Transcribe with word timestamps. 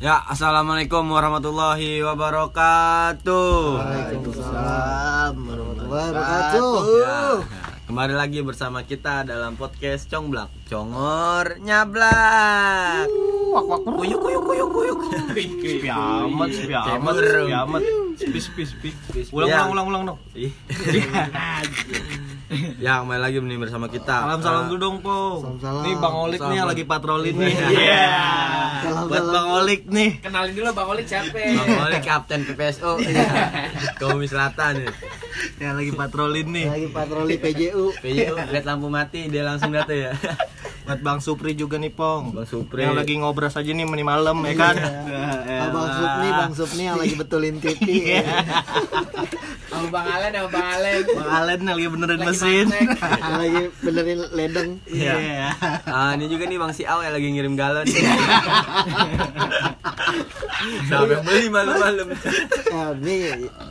Ya, 0.00 0.16
assalamualaikum 0.24 1.04
warahmatullahi 1.12 2.00
wabarakatuh. 2.00 3.52
Waalaikumsalam 3.76 5.34
warahmatullahi 5.36 6.08
wabarakatuh. 6.08 6.72
Ya, 6.96 7.20
kembali 7.84 8.14
lagi 8.16 8.40
bersama 8.40 8.80
kita 8.80 9.28
dalam 9.28 9.60
podcast 9.60 10.08
Congblak, 10.08 10.48
Congor 10.64 11.60
Nyablak. 11.60 13.12
Kuyuk 13.84 14.20
kuyuk 14.24 14.40
kuyuk 14.40 14.68
kuyuk. 14.72 14.98
Sepi 15.36 15.84
amat, 15.84 16.48
sepi 16.48 16.72
amat, 16.72 17.14
sepi 17.20 17.52
amat. 17.52 17.82
Sepi, 18.16 18.38
sepi, 18.40 18.62
sepi. 18.64 18.90
Ulang, 19.36 19.48
Ya. 19.52 19.68
ulang, 19.68 19.84
ulang, 19.84 19.86
ulang 19.92 20.02
dong. 20.08 20.18
Ya, 22.82 22.98
kembali 22.98 23.20
lagi 23.20 23.38
nih 23.38 23.58
bersama 23.58 23.86
kita. 23.86 24.26
Salam, 24.26 24.40
salam 24.42 24.62
Ah, 24.62 24.68
dulu 24.68 24.78
dong, 24.78 24.96
Po. 24.98 25.38
Salam-salam. 25.40 25.82
Nih 25.86 25.94
Bang 25.96 26.16
Olik 26.18 26.40
nih 26.40 26.48
yang 26.50 26.56
Salam. 26.58 26.72
lagi 26.74 26.84
patroli 26.84 27.30
nih. 27.32 27.54
Iya. 27.70 28.06
Salam, 28.80 29.04
Buat 29.06 29.20
salam. 29.20 29.32
Bang 29.32 29.48
Olik 29.54 29.82
nih. 29.86 30.10
Kenalin 30.18 30.52
dulu 30.52 30.68
Bang 30.72 30.88
Olik 30.90 31.06
siapa? 31.06 31.38
Bang 31.38 31.86
Oli 31.86 31.98
kapten 32.00 32.40
PPSO. 32.44 32.90
Iya. 33.00 33.26
Kaumi 33.96 34.26
Selatan 34.26 34.72
nih. 34.82 34.90
Yang 35.56 35.74
lagi 35.76 35.92
patroli 35.94 36.40
nih. 36.42 36.66
Lagi 36.66 36.88
patroli 36.90 37.34
PJU. 37.38 37.84
PJU 37.96 38.34
lihat 38.50 38.64
lampu 38.66 38.88
mati 38.90 39.30
dia 39.30 39.46
langsung 39.46 39.70
data 39.70 39.94
ya. 39.94 40.10
Buat 40.80 41.00
Bang 41.06 41.20
Supri 41.22 41.54
juga 41.54 41.78
nih, 41.78 41.94
Pong. 41.94 42.34
Bang 42.34 42.48
Supri. 42.48 42.82
Yang 42.82 42.96
lagi 42.98 43.14
ngobras 43.14 43.54
aja 43.54 43.70
nih 43.70 43.86
meni 43.86 44.02
malam 44.02 44.42
ya 44.42 44.54
kan. 44.58 44.74
Ah, 44.74 45.70
Bang 45.70 45.86
Supni, 45.88 46.28
Bang 46.34 46.52
Supni 46.52 46.82
yang 46.82 46.98
lagi 46.98 47.14
betulin 47.14 47.62
TV. 47.62 47.78
Sama 49.80 49.88
Bang 49.90 50.06
Alen, 50.06 50.30
sama 50.30 50.48
Bang 50.50 50.68
Alen. 50.70 51.00
Bang 51.08 51.30
Alen 51.32 51.60
lagi 51.64 51.86
benerin 51.88 52.18
Lagi 52.18 52.28
mesin. 52.28 52.66
Yang 52.68 53.34
lagi 53.34 53.62
benerin 53.80 54.20
ledeng. 54.30 54.70
Iya. 54.84 55.14
Ah, 55.86 56.12
ini 56.12 56.28
juga 56.28 56.44
nih 56.44 56.58
Bang 56.58 56.70
Siau 56.70 57.00
yang 57.00 57.14
lagi 57.14 57.28
ngirim 57.30 57.54
galon. 57.54 57.86
Sampai 60.86 61.16
beli 61.20 61.46
malam-malam. 61.48 62.08
Ya, 62.68 62.92
ini 62.94 63.16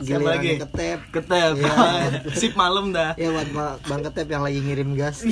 Siapa 0.02 0.26
lagi? 0.26 0.58
giliran 0.58 0.62
ketep. 0.66 0.98
Ketep. 1.12 1.52
Iya. 1.56 1.78
Sip 2.34 2.52
malam 2.54 2.90
dah. 2.90 3.14
Ya 3.14 3.30
buat 3.30 3.48
Ba- 3.50 3.78
Bang 3.86 4.02
Ketep 4.02 4.26
yang 4.28 4.42
lagi 4.42 4.58
ngirim 4.58 4.98
gas. 4.98 5.22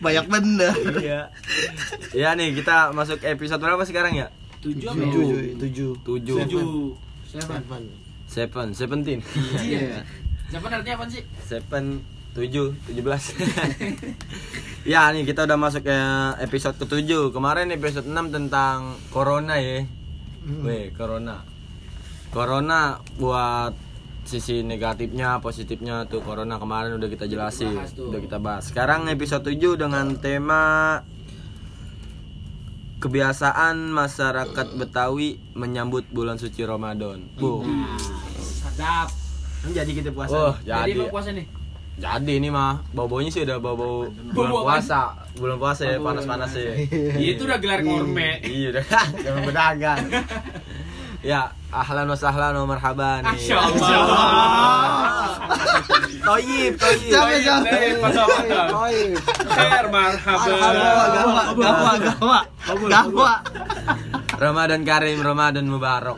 Banyak 0.00 0.26
bener. 0.26 0.74
Iya. 0.98 1.20
Ya 2.12 2.34
nih 2.34 2.52
kita 2.52 2.90
masuk 2.90 3.22
episode 3.22 3.60
berapa 3.60 3.80
sekarang 3.82 4.14
ya? 4.16 4.28
Tujuh 4.60 4.86
apa? 4.92 5.00
Tujuh, 5.00 5.28
tujuh. 5.56 5.90
Tujuh. 6.04 6.36
Tujuh. 6.44 6.64
Seven. 7.24 7.60
Seven. 7.64 7.82
Seven, 8.30 8.66
seventeen. 8.76 9.20
Iya. 9.64 10.04
Seven 10.52 10.70
artinya 10.70 10.96
apa 11.00 11.06
sih? 11.08 11.22
Seven, 11.40 12.04
tujuh, 12.36 12.76
tujuh 12.84 13.02
belas. 13.02 13.32
ya 14.92 15.08
nih 15.10 15.24
kita 15.24 15.48
udah 15.48 15.56
masuk 15.56 15.88
ke 15.88 15.96
episode 16.44 16.76
ketujuh. 16.76 17.32
Kemarin 17.32 17.72
episode 17.72 18.04
6 18.04 18.36
tentang 18.36 19.00
corona 19.08 19.56
ya. 19.56 19.88
Hmm. 20.44 20.62
Weh, 20.68 20.92
corona. 20.92 21.40
Corona 22.30 23.00
buat 23.16 23.74
sisi 24.28 24.62
negatifnya, 24.62 25.42
positifnya 25.42 26.06
tuh 26.06 26.22
corona 26.22 26.60
kemarin 26.60 26.94
udah 26.94 27.08
kita 27.10 27.26
jelasin, 27.26 27.74
udah 27.96 28.20
kita 28.22 28.38
bahas. 28.38 28.70
Sekarang 28.70 29.08
episode 29.10 29.42
7 29.42 29.80
dengan 29.80 30.14
tema 30.22 31.00
kebiasaan 33.00 33.90
masyarakat 33.90 34.66
Betawi 34.76 35.40
menyambut 35.52 36.04
bulan 36.06 36.36
suci 36.36 36.62
Ramadan. 36.62 37.24
Bu. 37.34 37.64
Sadap. 38.38 39.08
Ini 39.60 39.72
jadi 39.74 39.90
kita 39.94 40.10
puasa. 40.12 40.32
Oh, 40.32 40.54
Jadi 40.58 40.92
jadi 40.92 41.00
mau 41.00 41.08
puasa 41.10 41.30
nih. 41.32 41.46
jadi 42.00 42.32
ini 42.32 42.48
mah 42.48 42.80
bau-baunya 42.96 43.28
sih 43.28 43.44
udah 43.44 43.56
bau-bau 43.56 44.08
bulan 44.32 44.52
puasa. 44.54 45.00
Bulan 45.36 45.56
puasa 45.56 45.82
ya 45.84 45.96
panas-panas 45.96 46.52
ya. 46.52 46.72
Itu 47.16 47.44
udah 47.44 47.60
gelar 47.60 47.80
korme. 47.80 48.40
Iya 48.40 48.68
udah 48.72 48.84
jangan 49.16 49.40
berdagang. 49.44 50.00
Ya, 51.20 51.52
ahlan 51.68 52.08
wa 52.08 52.16
sahlan 52.16 52.56
wa 52.56 52.64
marhaban 52.64 53.20
nih. 53.28 53.36
Masya 53.36 53.56
Allah. 53.60 55.28
Toyib, 56.24 56.72
toyib. 56.80 57.12
Siapa, 57.12 57.32
siapa? 57.44 57.68
Oi. 58.88 59.12
Khair 59.52 59.84
marhaban. 59.92 60.48
Gawa, 60.48 61.44
gawa, 61.60 61.92
gawa. 62.00 62.40
Gawa. 62.88 63.32
Ramadan 64.40 64.80
Karim, 64.88 65.20
Ramadan 65.20 65.68
Mubarak. 65.68 66.16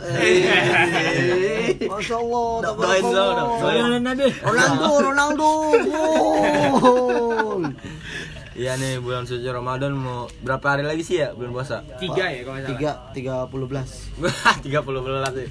Masya 1.83 2.17
Allah. 2.23 2.51
Doain 2.63 3.03
dong. 3.03 3.59
Doain 3.59 3.83
tabarakallah. 3.83 4.31
Ronaldo, 4.47 4.91
Ronaldo. 5.03 5.51
Gol. 6.79 7.72
Iya 8.53 8.77
nih 8.77 9.01
bulan 9.01 9.25
suci 9.25 9.49
Ramadan 9.49 9.97
mau 9.97 10.29
berapa 10.45 10.77
hari 10.77 10.85
lagi 10.85 11.01
sih 11.01 11.25
ya 11.25 11.33
bulan 11.33 11.57
puasa? 11.57 11.81
Tiga 11.97 12.29
ya 12.29 12.41
kalau. 12.45 12.59
Tiga, 12.69 12.91
tiga 13.17 13.35
puluh 13.49 13.65
belas. 13.65 14.13
30 14.21 14.85
bulan 14.85 15.33
sih. 15.33 15.49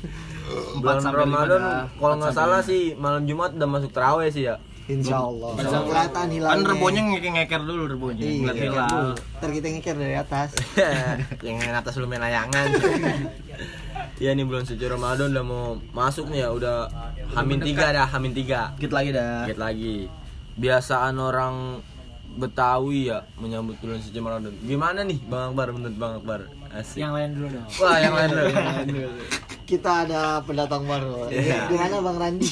Bulan 0.77 0.99
sampai 1.01 1.25
Ramadan 1.25 1.61
kalau 1.97 2.15
nggak 2.21 2.35
salah 2.35 2.61
sih 2.61 2.93
malam 2.93 3.25
Jumat 3.25 3.57
udah 3.57 3.69
masuk 3.69 3.89
terawih 3.89 4.29
sih 4.29 4.45
ya. 4.45 4.61
Insya 4.85 5.17
Allah. 5.17 5.55
Insya 5.57 5.77
Allah. 5.81 5.89
Kelihatan 5.89 6.27
hilalnya. 6.29 6.57
Kan 6.57 6.61
rebonya 6.67 7.01
ngeker 7.07 7.61
dulu 7.63 7.83
rebonya. 7.89 8.21
Iya. 8.21 8.37
Ngeliat 8.37 8.57
hilal. 8.59 9.07
Ntar 9.39 9.49
kita 9.49 9.67
ngeker 9.73 9.95
dari 9.97 10.15
atas. 10.17 10.49
yang 11.45 11.57
atas 11.73 11.93
lu 11.97 12.05
main 12.05 12.21
layangan. 12.21 12.67
Iya 14.21 14.37
nih 14.37 14.45
bulan 14.45 14.69
suci 14.69 14.85
Ramadan 14.85 15.33
udah 15.33 15.41
mau 15.41 15.81
masuk 15.97 16.29
nih 16.29 16.45
ya 16.45 16.53
udah 16.53 16.93
Hamin 17.33 17.57
tiga 17.57 17.89
dah 17.89 18.05
Hamin 18.05 18.37
tiga. 18.37 18.69
Dikit 18.77 18.93
lagi 18.93 19.09
dah. 19.17 19.49
Dikit 19.49 19.57
lagi. 19.57 20.05
Biasaan 20.61 21.17
orang 21.17 21.81
Betawi 22.31 23.07
ya 23.07 23.27
menyambut 23.35 23.75
bulan 23.77 23.99
suci 23.99 24.15
Ramadan. 24.15 24.55
Gimana 24.61 25.03
nih 25.03 25.19
Bang 25.23 25.51
Akbar 25.51 25.67
menurut 25.69 25.95
Bang 25.95 26.13
Akbar? 26.17 26.39
Asik. 26.71 26.97
Yang 26.97 27.11
lain 27.13 27.29
dulu 27.33 27.47
dong. 27.51 27.65
Wah, 27.77 27.97
yang 27.99 28.13
lain 28.13 28.29
dulu. 28.31 29.09
Kita 29.69 30.03
ada 30.03 30.39
pendatang 30.39 30.83
baru. 30.83 31.27
Iya. 31.27 31.67
Gimana 31.67 31.95
Bang 31.99 32.17
Randi? 32.17 32.51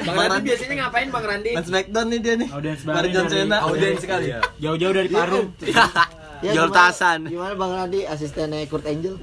Bang 0.00 0.14
Randi 0.16 0.42
biasanya 0.44 0.74
ngapain 0.80 1.08
Bang 1.08 1.24
Randi? 1.24 1.50
Mas 1.54 1.66
Smackdown 1.66 2.06
nih 2.08 2.18
dia 2.18 2.34
nih. 2.36 2.48
Audiens 2.48 2.80
Baru 2.82 2.96
baru 2.96 3.08
John 3.08 3.26
Cena. 3.28 3.56
Audiens 3.62 3.98
sekali 3.98 4.26
ya. 4.28 4.40
Jauh-jauh 4.58 4.94
dari 4.94 5.08
Parung. 5.08 5.46
Ya, 6.38 6.54
Jol 6.54 6.70
gimana- 6.70 6.86
Tasan. 6.86 7.20
Gimana 7.26 7.54
Bang 7.58 7.72
Randi 7.74 8.06
asistennya 8.06 8.62
Kurt 8.70 8.86
Angel? 8.86 9.18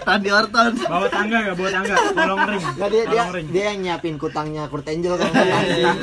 Randy 0.00 0.30
Orton. 0.30 0.72
bawa 0.80 1.10
tangga 1.10 1.36
nggak 1.42 1.56
bawa 1.58 1.70
tangga 1.72 1.94
tolong 2.14 2.40
ring 2.46 2.62
Nggak 2.78 2.88
dia 2.88 3.02
dia 3.04 3.24
ring 3.28 3.46
dia 3.50 3.64
yang 3.66 3.78
nyiapin 3.82 4.14
kutangnya 4.14 4.70
Kurt 4.70 4.86
Angel 4.86 5.18
tanding. 5.18 5.98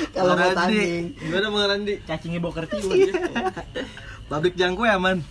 Kalau 0.16 0.34
mau 0.34 0.50
tanding. 0.52 1.14
Gimana 1.16 1.46
Bang 1.48 1.66
Randi? 1.68 1.94
cacingnya 2.04 2.40
bawa 2.40 2.54
kerti 2.62 2.76
Pabrik 4.30 4.54
jangkue 4.54 4.86
aman. 4.86 5.26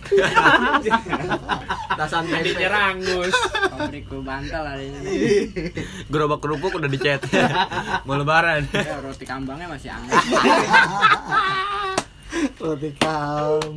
Tasan 1.96 2.28
Adiknya 2.28 2.68
Rangus. 2.68 3.32
pabrik 3.72 4.04
bantal 4.12 4.60
hari 4.60 4.92
ini 4.92 5.48
Gerobak 6.12 6.44
kerupuk 6.44 6.76
udah 6.76 6.84
dicet. 6.84 7.24
Mau 8.06 8.20
lebaran. 8.20 8.68
ya, 8.68 9.00
roti 9.00 9.24
kambangnya 9.24 9.72
masih 9.72 9.88
anget 9.88 10.20
Roti 12.60 12.90
kambang. 12.92 13.72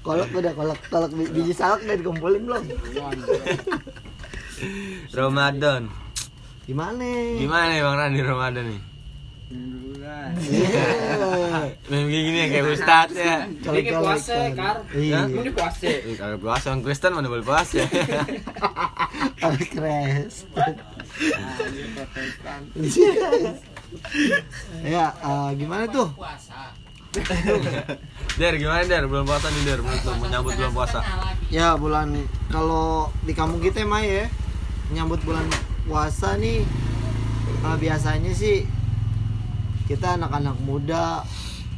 Kolak 0.00 0.32
udah 0.32 0.52
kolak 0.56 0.80
kolak 0.88 1.12
bi- 1.12 1.28
biji 1.28 1.52
salak 1.52 1.84
udah 1.84 2.00
dikumpulin 2.00 2.48
belum? 2.48 2.64
Ramadan. 5.12 5.92
Gimana? 6.66 7.04
Gimana 7.40 7.64
nih 7.72 7.82
Bang 7.82 7.96
Randi 7.98 8.20
Ramadan 8.22 8.64
nih? 8.68 8.80
Iya. 9.50 10.30
Memang 11.90 12.08
kayak 12.10 12.24
gini 12.30 12.38
ya 12.38 12.46
kayak 12.46 12.66
Ustadz 12.70 13.18
ya. 13.18 13.36
Ini 13.50 13.80
kayak 13.82 13.98
puasa, 13.98 14.34
Kar. 14.54 14.76
Iya. 14.94 15.26
Ini 15.26 15.50
puasa. 15.50 15.90
Ih, 15.90 16.14
Kalau 16.14 16.38
puasa 16.38 16.70
orang 16.70 16.82
Kristen 16.86 17.12
mana 17.18 17.26
boleh 17.26 17.42
puasa. 17.42 17.82
Anjir, 19.42 19.66
protestan. 21.96 22.60
Ya, 24.86 25.06
eh, 25.10 25.50
gimana 25.58 25.84
tuh? 25.90 26.14
Der 28.38 28.54
gimana 28.54 28.86
Der 28.86 29.10
bulan 29.10 29.26
puasa 29.26 29.50
nih 29.50 29.66
Der 29.66 29.82
menurut 29.82 30.06
lu 30.06 30.12
menyambut 30.22 30.54
bulan 30.54 30.70
puasa. 30.70 31.02
Ya 31.50 31.74
bulan 31.74 32.14
kalau 32.54 33.10
di 33.26 33.34
kampung 33.34 33.58
kita 33.58 33.82
mah 33.82 34.06
ya 34.06 34.30
nyambut 34.94 35.18
bulan 35.26 35.42
puasa 35.90 36.38
nih 36.38 36.62
eh, 37.66 37.76
biasanya 37.82 38.30
sih 38.30 38.62
kita 39.90 40.14
anak-anak 40.14 40.54
muda 40.62 41.26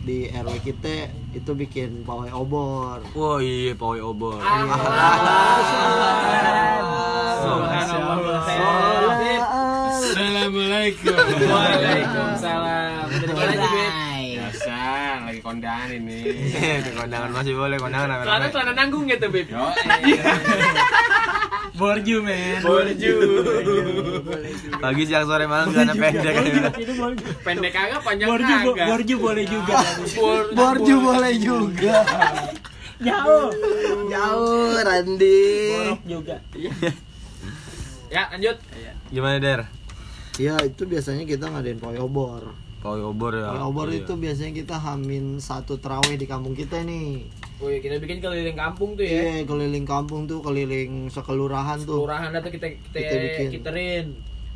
di 0.04 0.28
RW 0.28 0.60
kita 0.60 1.08
itu 1.32 1.50
bikin 1.56 2.04
pawai 2.04 2.28
obor. 2.36 3.00
Wah 3.16 3.40
iya 3.40 3.72
pawai 3.72 4.04
obor. 4.04 4.36
Assalamualaikum. 10.02 11.16
Waalaikumsalam. 11.48 13.08
Dari 13.08 13.32
mana 13.32 13.48
aja, 13.56 13.68
Bib? 13.72 13.92
Biasa, 14.36 14.76
lagi 15.24 15.40
kondangan 15.40 15.88
ini. 15.88 16.20
Itu 16.84 16.90
kondangan 16.92 17.30
masih 17.32 17.54
boleh 17.56 17.80
kondangan 17.80 18.12
rame-rame. 18.12 18.52
celana 18.52 18.72
nanggung 18.76 19.08
gitu, 19.08 19.32
Bib. 19.32 19.48
Borju 21.72 22.20
men. 22.20 22.60
Borju. 22.60 23.14
Pagi 24.76 25.02
siang 25.02 25.24
sore 25.24 25.46
malam 25.46 25.72
celana 25.72 25.94
pendek. 25.94 26.34
Pendek 27.40 27.72
kagak, 27.72 28.00
panjang 28.00 28.28
Borju, 28.28 28.54
bo- 28.60 28.74
kagak. 28.74 28.86
borju 28.88 29.14
boleh 29.16 29.44
juga. 29.46 29.74
Bor- 30.12 30.50
Borju 30.52 30.94
boleh 31.00 31.34
juga. 31.34 31.96
Jauh. 33.00 33.48
Jauh 34.06 34.76
Randi. 34.78 35.42
Borok 35.72 36.02
juga. 36.04 36.36
Ya, 38.08 38.28
lanjut. 38.28 38.56
Gimana 39.08 39.36
Der? 39.38 39.60
Iya, 40.34 40.60
itu 40.62 40.84
biasanya 40.84 41.24
kita 41.24 41.48
ngadain 41.48 41.76
pawai 41.76 41.98
obor. 41.98 42.52
Pawai 42.78 43.00
obor 43.02 43.32
ya. 43.32 43.48
Pawai 43.48 43.64
obor 43.64 43.88
Iya. 43.88 44.04
itu 44.04 44.12
biasanya 44.14 44.52
kita 44.54 44.76
hamin 44.76 45.36
satu 45.38 45.76
terawih 45.76 46.14
di 46.14 46.24
kampung 46.24 46.52
kita 46.52 46.80
nih. 46.80 47.26
Wih, 47.62 47.78
kita 47.78 47.96
bikin 47.96 48.18
keliling 48.18 48.58
kampung 48.58 48.98
tuh 48.98 49.06
ya. 49.06 49.38
Iya, 49.38 49.46
keliling 49.46 49.86
kampung 49.86 50.26
tuh, 50.26 50.42
keliling 50.42 51.06
sekelurahan 51.06 51.78
tuh. 51.78 52.02
Kelurahan 52.02 52.34
tuh 52.34 52.50
kita 52.50 52.66
kita, 52.68 52.98
Kita 52.98 53.16
bikin. 53.16 53.48
kiterin. 53.52 54.06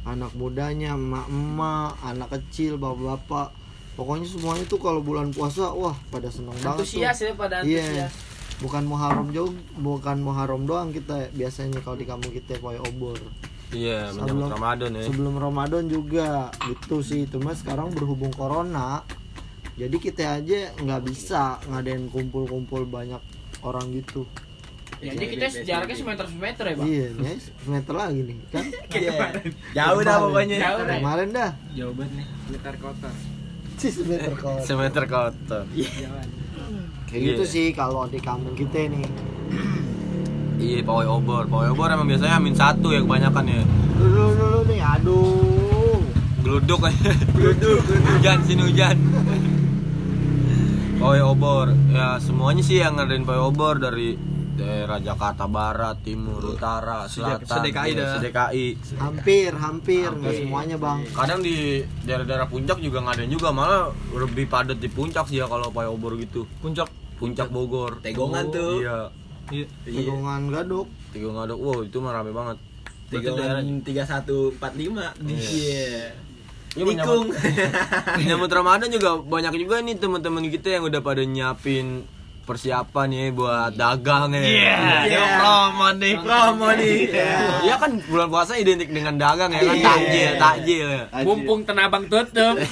Anak 0.03 0.35
mudanya, 0.35 0.95
emak-emak, 0.95 2.03
anak 2.03 2.29
kecil, 2.33 2.75
bapak-bapak. 2.77 3.55
Pokoknya 3.95 4.27
semuanya 4.27 4.67
tuh 4.67 4.77
kalau 4.77 5.01
bulan 5.01 5.31
puasa, 5.31 5.71
wah 5.71 5.95
pada 6.11 6.27
seneng 6.29 6.53
banget 6.57 6.67
tuh. 6.67 6.83
Antusias 6.83 7.17
ya 7.17 7.33
pada 7.33 7.63
Iya. 7.63 7.79
antusias. 7.81 8.13
Bukan 8.57 8.83
Muharram 8.85 9.29
jauh, 9.31 9.53
bukan 9.77 10.17
Muharram 10.19 10.65
doang 10.65 10.91
kita 10.91 11.31
biasanya 11.31 11.79
kalau 11.79 11.95
di 11.95 12.05
kampung 12.05 12.33
kita 12.33 12.59
pawai 12.59 12.83
obor. 12.83 13.17
Iya, 13.69 14.11
menyambut 14.11 14.27
Sebelum- 14.27 14.53
Ramadan 14.53 14.91
ya. 14.93 15.03
Sebelum 15.05 15.35
Ramadan 15.37 15.85
juga 15.87 16.29
gitu 16.65 17.03
sih, 17.03 17.27
cuma 17.27 17.53
sekarang 17.53 17.91
berhubung 17.91 18.31
corona, 18.31 19.03
jadi 19.77 19.97
kita 20.01 20.23
aja 20.41 20.59
nggak 20.75 21.03
bisa 21.05 21.61
ngadain 21.69 22.09
kumpul-kumpul 22.09 22.89
banyak 22.89 23.21
orang 23.61 23.93
gitu. 23.93 24.25
Jadi 24.97 25.25
kita 25.29 25.47
jaraknya 25.61 25.93
semeter 25.93 26.25
semeter 26.25 26.65
ya, 26.65 26.75
Bang. 26.81 26.87
Iya, 26.89 27.09
guys, 27.13 27.45
meter 27.69 27.95
lagi 27.95 28.21
nih 28.25 28.37
kan. 28.49 28.65
Jauh 29.77 30.01
dah 30.01 30.17
pokoknya. 30.25 30.57
Jauh 30.57 30.81
deh. 30.81 30.97
Kemarin 30.97 31.29
dah, 31.29 31.51
Jauh 31.77 31.93
banget 31.93 32.13
nih. 32.17 32.27
Meter 32.49 32.75
kotor. 32.81 33.15
sih 33.77 33.93
meter 34.09 34.33
kok. 34.33 34.57
Semeter 34.65 35.05
kotor. 35.05 35.65
Kayak 37.07 37.21
gitu 37.23 37.43
Iya. 37.45 37.53
sih 37.53 37.67
kalau 37.77 38.09
di 38.09 38.17
kampung 38.17 38.57
kita 38.57 38.89
nih. 38.89 39.05
Iya, 40.57 40.81
pawai 40.81 41.05
obor. 41.05 41.45
Pawai 41.45 41.69
obor 41.69 41.93
emang 41.93 42.09
biasanya 42.09 42.41
amin 42.41 42.57
satu 42.57 42.89
ya 42.89 43.05
kebanyakan 43.05 43.45
ya. 43.45 43.61
Dulu 44.01 44.25
dulu 44.33 44.59
nih, 44.65 44.81
aduh. 44.81 46.01
Geluduk 46.41 46.81
aja. 46.81 47.13
Geluduk. 47.37 47.85
hujan 47.85 48.39
sini 48.49 48.63
hujan. 48.65 48.97
Pawai 51.07 51.23
obor. 51.23 51.71
Ya 51.95 52.19
semuanya 52.19 52.67
sih 52.67 52.83
yang 52.83 52.99
ngadain 52.99 53.23
pawai 53.23 53.47
obor 53.47 53.79
dari 53.79 54.19
daerah 54.59 54.99
Jakarta 54.99 55.47
Barat, 55.47 56.03
Timur, 56.03 56.43
Utara, 56.43 57.07
Selatan, 57.07 57.47
se-DKI 57.47 57.95
iya, 57.95 58.03
dah. 58.03 58.09
se-DKI. 58.19 58.67
Hampir, 58.99 59.51
hampir, 59.55 60.11
nggak 60.11 60.35
semuanya 60.35 60.75
bang. 60.75 61.07
Kadang 61.15 61.47
di 61.47 61.87
daerah-daerah 62.03 62.51
puncak 62.51 62.83
juga 62.83 63.07
ngadain 63.07 63.31
juga 63.31 63.55
malah 63.55 63.95
lebih 64.19 64.51
padat 64.51 64.83
di 64.83 64.91
puncak 64.91 65.31
sih 65.31 65.39
ya 65.39 65.47
kalau 65.47 65.71
pawai 65.71 65.95
obor 65.95 66.19
gitu. 66.19 66.43
Puncak 66.59 66.91
Puncak 67.23 67.55
Bogor. 67.55 68.03
Tegongan 68.03 68.51
tuh. 68.51 68.83
Iya. 68.83 69.15
Tegongan 69.87 70.51
gaduk. 70.51 70.91
Tiga 71.15 71.31
ngaduk. 71.31 71.59
Wow, 71.63 71.87
itu 71.87 72.03
mah 72.03 72.19
rame 72.19 72.35
banget. 72.35 72.59
Tegongan 73.15 73.63
tiga 73.87 74.03
satu 74.03 74.51
empat 74.59 74.75
lima. 74.75 75.15
Iya. 75.23 76.19
Iya, 76.77 76.85
menyambut- 76.85 77.33
Menyambut 78.17 78.51
Ramadan 78.59 78.89
juga 78.89 79.17
banyak 79.19 79.53
juga 79.57 79.81
nih 79.81 79.97
teman-teman 79.97 80.45
kita 80.47 80.69
yang 80.71 80.85
udah 80.85 81.01
pada 81.01 81.23
nyiapin 81.23 82.05
persiapan 82.45 83.09
ya 83.11 83.25
buat 83.33 83.73
dagang 83.75 84.31
ya. 84.31 84.45
Iya, 85.03 85.23
promo 85.37 85.89
nih, 85.93 86.15
promo 86.17 86.69
nih. 86.71 87.11
Iya 87.61 87.75
kan 87.75 87.99
bulan 88.03 88.29
puasa 88.29 88.55
identik 88.55 88.87
dengan 88.89 89.17
dagang 89.17 89.51
ya 89.51 89.61
kan 89.61 89.77
takjil, 89.77 90.31
takjil 90.39 90.87
ya. 90.87 91.05
Mumpung 91.23 91.61
tenabang 91.65 92.07
tutup. 92.07 92.55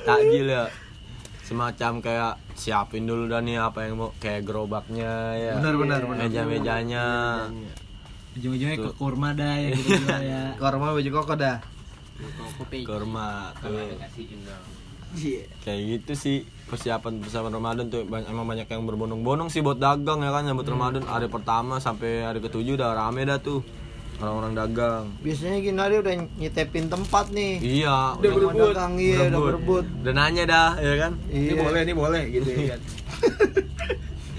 Takjil 0.00 0.46
ya. 0.46 0.64
Semacam 1.42 1.98
kayak 1.98 2.38
siapin 2.54 3.04
dulu 3.04 3.26
dah 3.26 3.42
nih 3.42 3.58
apa 3.58 3.82
yang 3.82 3.98
mau 3.98 4.14
kayak 4.16 4.46
gerobaknya 4.46 5.12
ya. 5.34 5.52
Benar, 5.58 5.74
benar, 5.76 6.00
benar. 6.06 6.22
Meja-mejanya. 6.22 7.06
Ujung-ujungnya 8.32 8.78
ke 8.78 8.90
kurma 8.94 9.34
dah 9.34 9.58
ya 9.58 9.68
gitu 9.76 10.06
ya. 10.06 10.54
Korma 10.56 10.94
baju 10.94 11.10
koko 11.12 11.34
dah. 11.34 11.58
Kurma 12.84 13.52
tuh. 13.58 13.96
Iya. 15.10 15.42
Kayak 15.66 15.80
gitu 15.90 16.12
sih 16.14 16.36
persiapan 16.70 17.18
persiapan 17.18 17.50
Ramadan 17.50 17.86
tuh 17.90 18.06
emang 18.06 18.46
banyak 18.46 18.70
yang 18.70 18.86
berbondong-bondong 18.86 19.50
sih 19.50 19.58
buat 19.58 19.82
dagang 19.82 20.22
ya 20.22 20.30
kan 20.30 20.46
nyambut 20.46 20.70
Ramadan 20.70 21.02
hari 21.02 21.26
pertama 21.26 21.82
sampai 21.82 22.22
hari 22.22 22.38
ketujuh 22.38 22.78
udah 22.78 22.94
rame 22.94 23.26
dah 23.26 23.42
tuh 23.42 23.58
orang-orang 24.20 24.52
dagang. 24.54 25.04
Biasanya 25.18 25.58
gini 25.58 25.78
hari 25.80 25.96
udah 25.98 26.14
nyetepin 26.38 26.86
tempat 26.86 27.32
nih. 27.32 27.58
Iya, 27.58 28.20
Udah 28.20 28.30
Mau 28.30 28.36
berebut. 28.38 28.70
dagang, 28.70 28.92
iya 29.00 29.18
udah 29.26 29.40
berebut. 29.40 29.84
Udah 30.04 30.12
nanya 30.12 30.44
dah, 30.44 30.70
ya 30.76 30.94
kan? 31.00 31.12
Iya. 31.32 31.80
ini 31.82 31.94
boleh 31.96 32.22
gitu 32.28 32.48
ya 32.52 32.64
kan. 32.76 32.80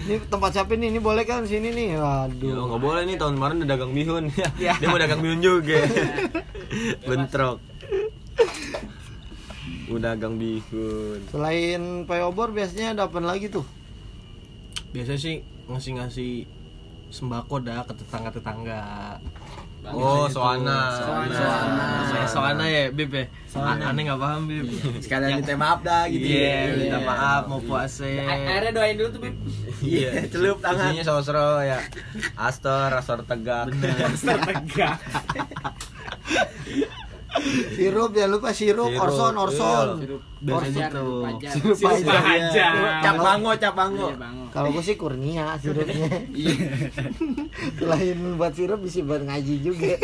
Ini 0.01 0.17
tempat 0.27 0.49
siapa 0.49 0.73
nih? 0.73 0.89
Ini 0.89 0.99
boleh 0.99 1.23
kan 1.29 1.45
sini 1.45 1.69
nih? 1.69 1.93
Ya 1.93 2.01
Waduh. 2.01 2.73
nggak 2.73 2.81
boleh 2.81 3.01
nih 3.05 3.15
tahun 3.21 3.33
kemarin 3.37 3.55
udah 3.61 3.69
dagang 3.69 3.91
bihun. 3.93 4.23
Dia 4.81 4.87
mau 4.89 4.97
dagang 4.97 5.21
bihun 5.21 5.39
juga. 5.39 5.77
Bentrok. 7.07 7.61
Udah 9.91 10.15
dagang 10.15 10.39
bihun. 10.39 11.19
Selain 11.27 12.07
pay 12.07 12.23
obor 12.23 12.55
biasanya 12.55 12.95
ada 12.95 13.03
apa 13.11 13.19
lagi 13.19 13.51
tuh? 13.51 13.67
Biasa 14.95 15.19
sih 15.19 15.43
ngasih-ngasih 15.67 16.47
sembako 17.11 17.59
dah 17.59 17.83
ke 17.83 17.93
tetangga-tetangga. 17.99 19.19
Oh, 19.81 20.29
soana. 20.29 20.93
Soana. 20.93 21.33
Soana, 21.33 21.87
soana 22.29 22.65
ya, 22.69 22.93
Bib 22.93 23.11
ya. 23.11 23.25
Aneh 23.57 24.05
nggak 24.05 24.21
paham, 24.21 24.45
Bib. 24.45 24.69
Sekalian 25.01 25.41
minta 25.41 25.57
maaf 25.57 25.81
dah 25.81 26.05
gitu. 26.05 26.21
Iya, 26.21 26.77
minta 26.77 26.99
maaf 27.01 27.49
mau 27.49 27.59
puasa. 27.59 28.05
Akhirnya 28.05 28.71
doain 28.71 28.95
dulu 28.95 29.09
tuh, 29.09 29.21
Bib. 29.25 29.35
Iya, 29.81 30.29
celup 30.29 30.61
tangan. 30.61 30.93
Isinya 30.93 31.03
sosro 31.03 31.65
ya. 31.65 31.81
Astor, 32.37 32.93
astor 32.93 33.25
tegak. 33.25 33.73
Tegak. 33.73 35.01
Sirup 37.71 38.11
jangan 38.11 38.31
lupa 38.33 38.51
sirup, 38.51 38.91
Sirup, 38.91 39.01
orson, 39.01 39.33
orson. 39.35 39.87
iya. 39.97 40.19
Biasanya 40.41 40.71
Sirup 40.83 40.91
tuh. 40.91 41.21
pajar. 41.23 41.53
Sirup 41.53 41.77
pajar. 41.79 42.71
Cap 42.99 43.15
bango, 43.17 43.51
cap 43.55 43.73
bango. 43.73 44.07
Iya. 44.09 44.27
Kalau 44.51 44.67
gue 44.69 44.83
sih 44.83 44.95
kurnia 44.95 45.55
sirupnya. 45.57 46.11
Iya. 46.27 46.55
Selain 47.77 48.17
buat 48.35 48.51
sirup 48.51 48.79
bisa 48.79 48.99
buat 49.01 49.23
ngaji 49.23 49.55
juga. 49.61 49.95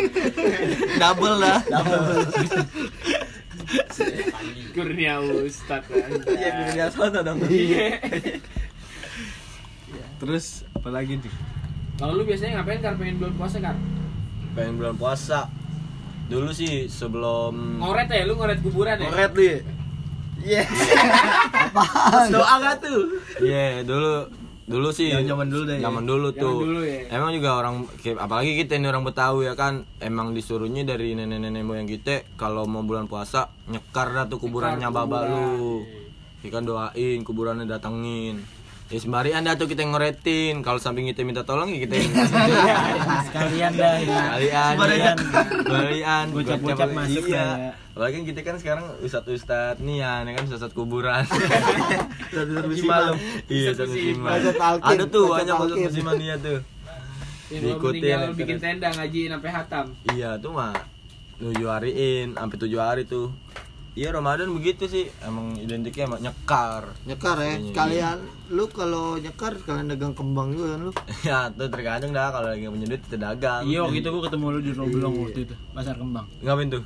Double 0.96 1.36
dah. 1.38 1.60
Kurnia 4.70 5.20
Ustad 5.20 5.82
kan. 5.84 6.08
Iya, 6.24 6.48
kurnia 6.54 6.86
sono 6.88 7.20
dong. 7.20 7.38
Iya. 7.44 8.00
Terus 10.18 10.64
apa 10.72 10.88
lagi 10.90 11.14
nih? 11.14 11.32
Kalau 11.94 12.14
lu 12.14 12.22
biasanya 12.22 12.58
ngapain 12.58 12.80
kar 12.80 12.94
pengen 12.94 13.18
bulan 13.18 13.34
puasa 13.34 13.56
kar? 13.58 13.76
Pengen 14.54 14.74
bulan 14.78 14.96
puasa. 14.96 15.50
Dulu 16.28 16.50
sih 16.50 16.86
sebelum 16.86 17.80
Ngoret 17.80 18.06
ya, 18.06 18.22
lu 18.22 18.36
ngoret 18.36 18.60
kuburan 18.60 18.96
ya? 18.96 19.08
Koret 19.08 19.32
nih. 19.32 19.56
Iya. 20.38 20.62
Doa 22.28 22.54
gak 22.58 22.76
tuh? 22.78 23.00
Iya, 23.40 23.82
dulu 23.82 24.28
dulu 24.68 24.92
sih 24.92 25.08
Yang 25.08 25.32
zaman 25.32 25.48
dulu 25.48 25.64
ya. 25.66 25.80
Zaman 25.80 26.04
dulu 26.04 26.28
Zaman 26.28 26.38
tuh. 26.38 26.56
dulu 26.60 26.80
ya. 26.84 27.00
Emang 27.10 27.30
juga 27.32 27.50
orang 27.56 27.74
apalagi 28.14 28.52
kita 28.54 28.76
ini 28.76 28.86
orang 28.86 29.02
Betawi 29.02 29.48
ya 29.48 29.54
kan, 29.54 29.82
emang 29.98 30.32
disuruhnya 30.32 30.84
dari 30.84 31.16
nenek-nenek 31.16 31.64
moyang 31.64 31.88
kita 31.88 32.22
kalau 32.36 32.68
mau 32.68 32.82
bulan 32.82 33.04
puasa 33.04 33.48
nyekar 33.64 34.12
dah 34.12 34.24
tuh 34.26 34.36
kuburannya 34.38 34.84
Nyekar 34.84 34.94
baba 34.94 35.18
kuburan. 35.18 35.32
lu. 35.32 35.74
Ikan 36.40 36.62
doain, 36.62 37.18
kuburannya 37.20 37.66
datengin. 37.66 38.44
Ya 38.88 38.96
sembari 38.96 39.36
anda 39.36 39.52
tuh 39.52 39.68
kita 39.68 39.84
ngoretin. 39.84 40.64
Kalau 40.64 40.80
samping 40.80 41.04
kita 41.12 41.20
minta 41.20 41.44
tolong 41.44 41.68
ya 41.68 41.84
kita 41.84 41.92
yang 42.00 42.08
Sekalian 43.28 43.72
dah 43.76 43.94
ya. 44.00 44.22
kalian 44.32 44.72
Sekalian. 44.80 45.16
kalian 45.76 46.24
Bocap-bocap 46.32 46.88
masuk 46.96 47.24
dah 47.28 47.36
ya. 47.36 47.48
iya. 47.60 47.70
Apalagi 47.92 48.14
kan 48.16 48.24
kita 48.24 48.40
kan 48.48 48.56
sekarang 48.56 48.86
ustadz 49.04 49.28
ustadz 49.28 49.84
nih 49.84 50.00
ya, 50.00 50.24
kan 50.24 50.44
ustadz 50.48 50.72
kuburan. 50.72 51.20
Satu 52.32 52.52
musiman. 52.64 53.12
Iya, 53.52 53.76
Ustadz 53.76 53.76
ustadz 53.76 53.92
musiman. 53.92 54.32
Ustadz 54.40 54.80
Ada 54.80 55.04
tuh 55.04 55.24
ustadz 55.28 55.36
banyak 55.36 55.54
ustadz 55.60 55.84
musiman 55.92 56.14
dia 56.16 56.36
tuh. 56.40 56.58
Diikutin, 57.48 58.16
terus. 58.28 58.36
bikin 58.40 58.56
tenda 58.56 58.88
ngaji 58.92 59.20
sampai 59.28 59.50
hatam. 59.52 59.84
Iya 60.16 60.30
tuh 60.40 60.52
mah 60.56 60.72
tujuh 61.36 61.68
hariin, 61.68 62.36
sampai 62.40 62.56
tujuh 62.56 62.80
hari 62.80 63.04
tuh. 63.04 63.36
Iya 63.96 64.14
Ramadan 64.14 64.52
begitu 64.52 64.84
sih, 64.86 65.08
emang 65.24 65.56
identiknya 65.58 66.06
emang 66.06 66.20
nyekar. 66.20 66.92
Nyekar 67.08 67.36
ya. 67.40 67.56
Iya. 67.56 67.72
Sekalian 67.72 68.18
lu 68.52 68.64
kalau 68.68 69.16
nyekar 69.18 69.58
sekalian 69.58 69.86
dagang 69.90 70.14
kembang 70.14 70.54
juga 70.54 70.76
kan 70.76 70.80
lu. 70.86 70.92
ya 71.28 71.38
tuh 71.50 71.68
tergantung 71.72 72.12
dah 72.12 72.28
kalau 72.30 72.48
lagi 72.52 72.68
punya 72.68 72.86
duit 72.86 73.02
kita 73.08 73.18
dagang. 73.18 73.62
Iya 73.66 73.82
waktu 73.82 73.98
itu 73.98 74.08
gua 74.12 74.22
ketemu 74.28 74.44
lu 74.54 74.60
di 74.62 74.72
Roblong 74.76 75.14
waktu 75.24 75.40
itu 75.48 75.54
pasar 75.72 75.96
kembang. 75.98 76.26
Ngapain 76.44 76.68
tuh? 76.70 76.84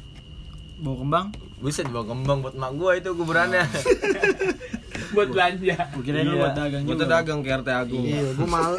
Bawa 0.82 0.96
kembang? 0.98 1.26
Bisa 1.62 1.80
dibawa 1.84 2.04
kembang 2.06 2.38
buat 2.40 2.54
mak 2.56 2.70
gua 2.74 2.92
itu 2.96 3.10
kuburannya. 3.12 3.64
Buat 5.14 5.28
belanja. 5.28 5.76
Gua 5.92 6.02
kira 6.02 6.24
lu 6.24 6.32
Iya. 6.32 6.40
buat 6.40 6.54
dagang 6.56 6.82
Buat 6.88 6.98
dagang 7.04 7.38
ke 7.44 7.48
RT 7.52 7.68
Agung. 7.68 8.04
Iya, 8.08 8.32
gua 8.32 8.48
mal 8.48 8.72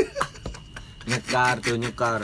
nyekar 1.10 1.60
tuh 1.60 1.76
nyekar 1.76 2.24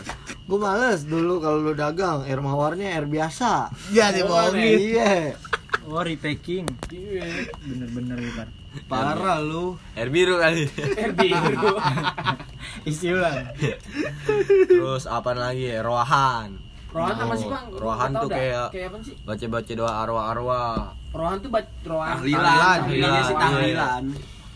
Gue 0.49 0.57
males 0.57 1.05
dulu 1.05 1.37
kalau 1.37 1.61
lu 1.61 1.77
dagang 1.77 2.25
air 2.25 2.41
mawarnya 2.41 2.97
air 2.97 3.05
biasa. 3.05 3.69
Ya 3.93 4.09
dibohongin. 4.09 4.97
Iya. 4.97 5.37
Oh, 5.83 6.01
repacking. 6.01 6.65
Bener-bener 7.62 8.17
Ipar. 8.19 8.48
Parah 8.86 9.39
lu. 9.39 9.75
air 9.93 10.07
biru 10.07 10.38
kali 10.38 10.69
Air 10.93 11.12
biru. 11.12 11.74
Isi 12.89 13.09
ulang. 13.09 13.50
terus 14.67 15.05
apa 15.05 15.33
lagi 15.33 15.67
ya 15.67 15.81
rohan 15.81 16.62
Rohan 16.89 17.15
apa 17.17 17.33
sih 17.33 17.45
bang? 17.45 17.65
Rohan 17.71 18.12
tuh 18.15 18.29
kayak 18.29 18.67
kayak 18.69 18.88
apa 18.89 18.98
sih? 19.01 19.15
baca 19.19 19.45
baca 19.48 19.71
doa 19.74 19.93
arwah 20.00 20.24
arwah 20.27 20.77
Rohan 21.09 21.38
tuh 21.39 21.50
baca 21.50 21.69
rohan. 21.83 22.13
Tahlilan. 22.15 22.79
Tahlilan. 22.79 23.21
sih 23.24 23.36
tahlilan. 23.36 24.03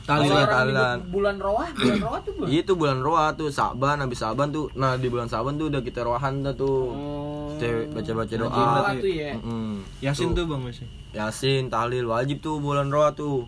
tahlilan 0.03 0.45
tahlilan 0.45 0.97
Bulan 1.07 1.37
roah, 1.37 1.69
bulan 1.71 1.97
roah 2.01 2.19
tuh 2.21 2.33
bulan. 2.35 2.47
itu 2.51 2.71
bulan 2.75 2.99
roha 2.99 3.27
tuh 3.33 3.49
saban 3.49 3.97
habis 3.97 4.19
saban 4.19 4.49
tuh 4.49 4.67
nah 4.73 4.93
di 4.93 5.07
bulan 5.07 5.25
saban 5.25 5.55
tuh 5.55 5.69
udah 5.69 5.79
kita 5.79 6.03
rohan 6.03 6.41
dah 6.41 6.53
tuh 6.53 6.91
Oh. 6.91 7.22
Kita 7.55 7.67
baca 7.89 8.11
baca 8.15 8.33
doa 8.35 8.49
Roah 8.49 8.93
tuh 8.95 9.09
ya. 9.09 9.31
Mm-mm. 9.35 9.71
Yasin 9.99 10.29
tuh 10.31 10.45
Bang 10.45 10.61
masih. 10.61 10.87
Yasin 11.11 11.63
tahlil 11.67 12.05
wajib 12.05 12.39
tuh 12.39 12.57
bulan 12.57 12.87
roha 12.87 13.11
tuh 13.11 13.45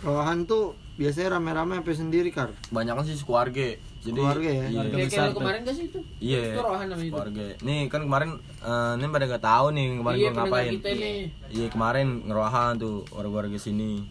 Rohan 0.00 0.44
tuh 0.44 0.72
biasanya 0.94 1.34
rame-rame 1.34 1.74
sampai 1.76 1.94
sendiri 1.96 2.30
kar. 2.30 2.54
banyak 2.68 2.92
kan 2.92 3.02
sih 3.02 3.18
keluarga 3.18 3.74
jadi 3.98 4.14
Keluarga 4.14 4.46
ya? 4.46 4.64
iya 4.68 4.82
Kayak 5.02 5.32
kemarin 5.32 5.60
gak 5.62 5.74
sih 5.74 5.84
itu? 5.88 5.98
iya 6.20 6.54
Itu 6.54 6.60
rohan 6.60 6.86
namanya 6.86 7.10
keluarga 7.10 7.44
nih 7.58 7.80
kan 7.88 8.00
kemarin 8.04 8.30
eh, 8.60 8.92
ini 8.94 9.04
pada 9.08 9.24
nggak 9.26 9.42
tahu 9.42 9.66
nih 9.70 9.86
kemarin 9.96 10.14
Iya 10.14 10.28
pendengar 10.28 10.46
ngapain 10.46 10.70
kita 10.70 10.90
nih 10.92 11.18
iya 11.50 11.66
kemarin 11.66 12.06
ngerohan 12.22 12.72
tuh 12.76 12.94
warga-warga 13.10 13.58
sini 13.58 14.06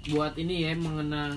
buat 0.00 0.32
ini 0.34 0.54
ya 0.60 0.72
mengenang 0.74 1.36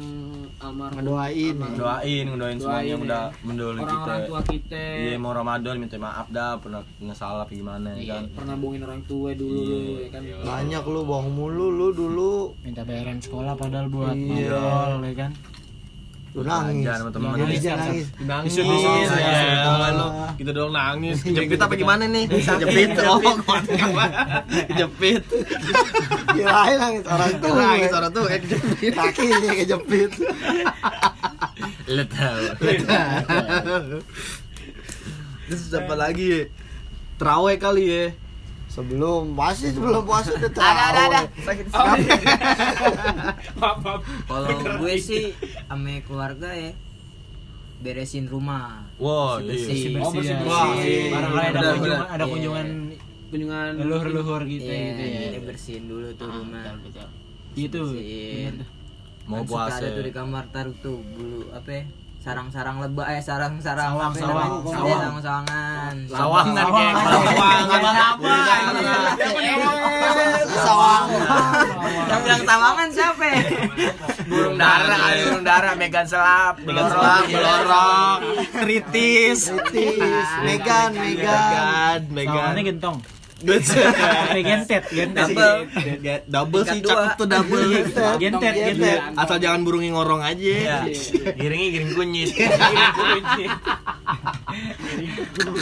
almarhum 0.58 0.96
Ngedoain. 0.98 1.54
almarhum 1.54 1.76
doain 1.76 2.26
ngedoain 2.26 2.58
semuanya 2.58 2.86
yang 2.86 3.02
Doain, 3.02 3.10
udah 3.10 3.24
ya. 3.26 3.44
mendolong 3.44 3.82
kita 3.82 3.92
orang-orang 3.92 4.22
tua 4.24 4.42
kita. 4.46 4.84
iya 4.98 5.16
mau 5.18 5.34
ramadan 5.34 5.76
minta 5.76 5.98
maaf 5.98 6.28
dah 6.30 6.52
pernah 6.56 6.80
punya 6.96 7.12
salah 7.14 7.42
apa 7.42 7.52
gimana 7.52 7.90
ya 7.92 8.00
Iya, 8.00 8.14
kan 8.14 8.24
pernah 8.34 8.56
bohongin 8.56 8.82
orang 8.82 9.02
tua 9.04 9.30
dulu 9.34 9.60
Iya. 9.60 10.00
ya 10.00 10.10
kan. 10.10 10.22
Banyak 10.42 10.84
lu 10.86 11.00
bohong 11.02 11.30
mulu 11.32 11.68
lu 11.70 11.88
dulu. 11.92 12.34
Minta 12.62 12.82
bayaran 12.82 13.18
sekolah 13.18 13.54
padahal 13.54 13.88
buat 13.88 14.14
Iya. 14.14 14.56
ngobrol 14.56 15.04
ya 15.04 15.14
kan. 15.18 15.32
Lu 16.32 16.48
nangis. 16.48 16.88
Jangan 16.88 17.00
teman-teman. 17.04 17.36
Nangis 17.36 17.60
jangan 17.60 17.80
nangis. 17.92 18.08
Nangis. 18.24 18.54
Ya, 18.56 19.68
tangan 19.68 19.92
lu. 19.92 20.08
Kita 20.40 20.52
doang 20.56 20.72
nangis. 20.72 21.18
Kejepit 21.28 21.60
apa 21.60 21.74
gimana 21.76 22.04
nih? 22.08 22.24
Kejepit. 22.32 22.90
Oh, 23.04 23.20
kejepit. 24.72 25.24
Kirain 26.32 26.78
nangis 26.80 27.04
orang 27.04 27.32
tuh. 27.36 27.52
Nangis 27.52 27.92
orang 27.92 28.12
tuh 28.16 28.24
kayak 28.32 28.42
kejepit. 28.48 28.94
Kakinya 28.96 29.52
kejepit. 29.60 30.12
lu 31.92 32.04
tahu 32.08 32.42
Terus 35.52 35.76
apa 35.76 35.94
lagi? 36.00 36.48
Terawih 37.20 37.60
kali 37.60 37.84
ya. 37.92 38.06
Sebelum 38.72 39.36
pasti 39.36 39.68
sebelum 39.70 40.02
puasa 40.02 40.32
udah 40.32 40.48
tahu. 40.50 40.64
Ada 40.64 40.84
ada 40.88 41.02
ada. 41.04 41.22
Oh, 41.74 41.92
iya. 41.94 42.16
Kalau 44.24 44.50
gue 44.80 44.96
sih 44.96 45.36
sama 45.68 46.00
keluarga 46.02 46.50
ya 46.50 46.72
beresin 47.82 48.26
rumah. 48.26 48.86
wow 48.96 49.42
Bersih-bersih. 49.42 49.90
iya 49.90 50.00
Oh, 50.00 50.12
bersih 50.14 50.36
Wah, 50.42 50.66
bersih. 50.72 51.10
Barangkali 51.10 51.44
ada 51.44 51.58
Bener, 51.58 51.74
kunjungan 51.74 52.06
ada 52.06 52.24
Iya. 52.24 52.32
kunjungan 52.32 52.68
kunjungan 53.28 53.68
leluhur-leluhur 53.76 54.42
gitu 54.46 54.70
Iya, 54.70 54.86
gitu 54.86 55.02
ya. 55.02 55.20
kita 55.26 55.40
bersihin 55.44 55.84
dulu 55.86 56.08
tuh 56.14 56.28
rumah. 56.30 56.64
Itu. 57.54 57.82
Mau 59.24 59.38
Kan 59.38 59.46
suka 59.46 59.50
puasa 59.50 59.82
ada 59.82 59.90
tuh 59.92 60.04
di 60.04 60.12
kamar 60.12 60.44
taruh 60.50 60.76
tuh 60.78 60.98
bulu 61.02 61.50
apa 61.52 61.70
ya? 61.72 61.84
Sarang-sarang 62.22 62.78
lebah 62.80 63.08
eh 63.10 63.18
sarang-sarang 63.18 63.92
Sawang, 63.92 64.14
ya 64.14 64.22
sawang, 64.22 64.50
namanya? 64.54 64.70
sawang. 64.70 64.86
Iya, 64.86 64.96
sawang-sawangan 65.02 65.94
Sawangan 66.06 66.54
Sawang. 66.54 66.78
kayak 66.78 66.94
sawangan 67.02 67.82
apa? 67.98 68.34
Sawang. 70.62 71.06
yang 72.06 72.22
bilang 72.22 72.44
sawangan 72.46 72.90
siapa 72.92 73.30
burung 74.28 74.56
dara 74.56 74.98
burung 75.18 75.42
dara 75.44 75.72
megan 75.74 76.06
selap 76.06 76.56
megan 76.62 76.86
selap 76.88 77.24
belorong, 77.26 78.20
kritis, 78.54 79.40
Kritis. 79.66 80.28
Megan, 80.44 80.90
Megan. 80.94 82.00
Megan, 82.12 82.54
Megan. 82.54 82.78
Gentong. 82.78 82.98
Eh, 83.42 84.42
gentet, 84.48 84.84
gentet. 84.88 85.28
Double, 85.28 85.58
double 86.26 86.64
sih 86.64 86.80
cakep 86.80 87.08
dua. 87.08 87.18
tuh 87.18 87.28
double. 87.28 87.64
Gentet, 88.16 88.54
Gentet. 88.56 89.00
Asal 89.14 89.38
jangan 89.38 89.62
burungnya 89.62 89.92
ngorong 89.94 90.22
Iya. 90.22 90.30
aja. 90.32 90.54
giringnya 91.40 91.70
giring 91.74 91.92
kunyit 91.92 92.30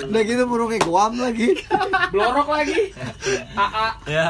Udah 0.06 0.22
gitu 0.24 0.44
burungnya 0.44 0.80
guam 0.82 1.14
lagi. 1.16 1.56
blorok 2.10 2.50
lagi 2.50 2.90
AA 3.54 3.88
ya 4.08 4.30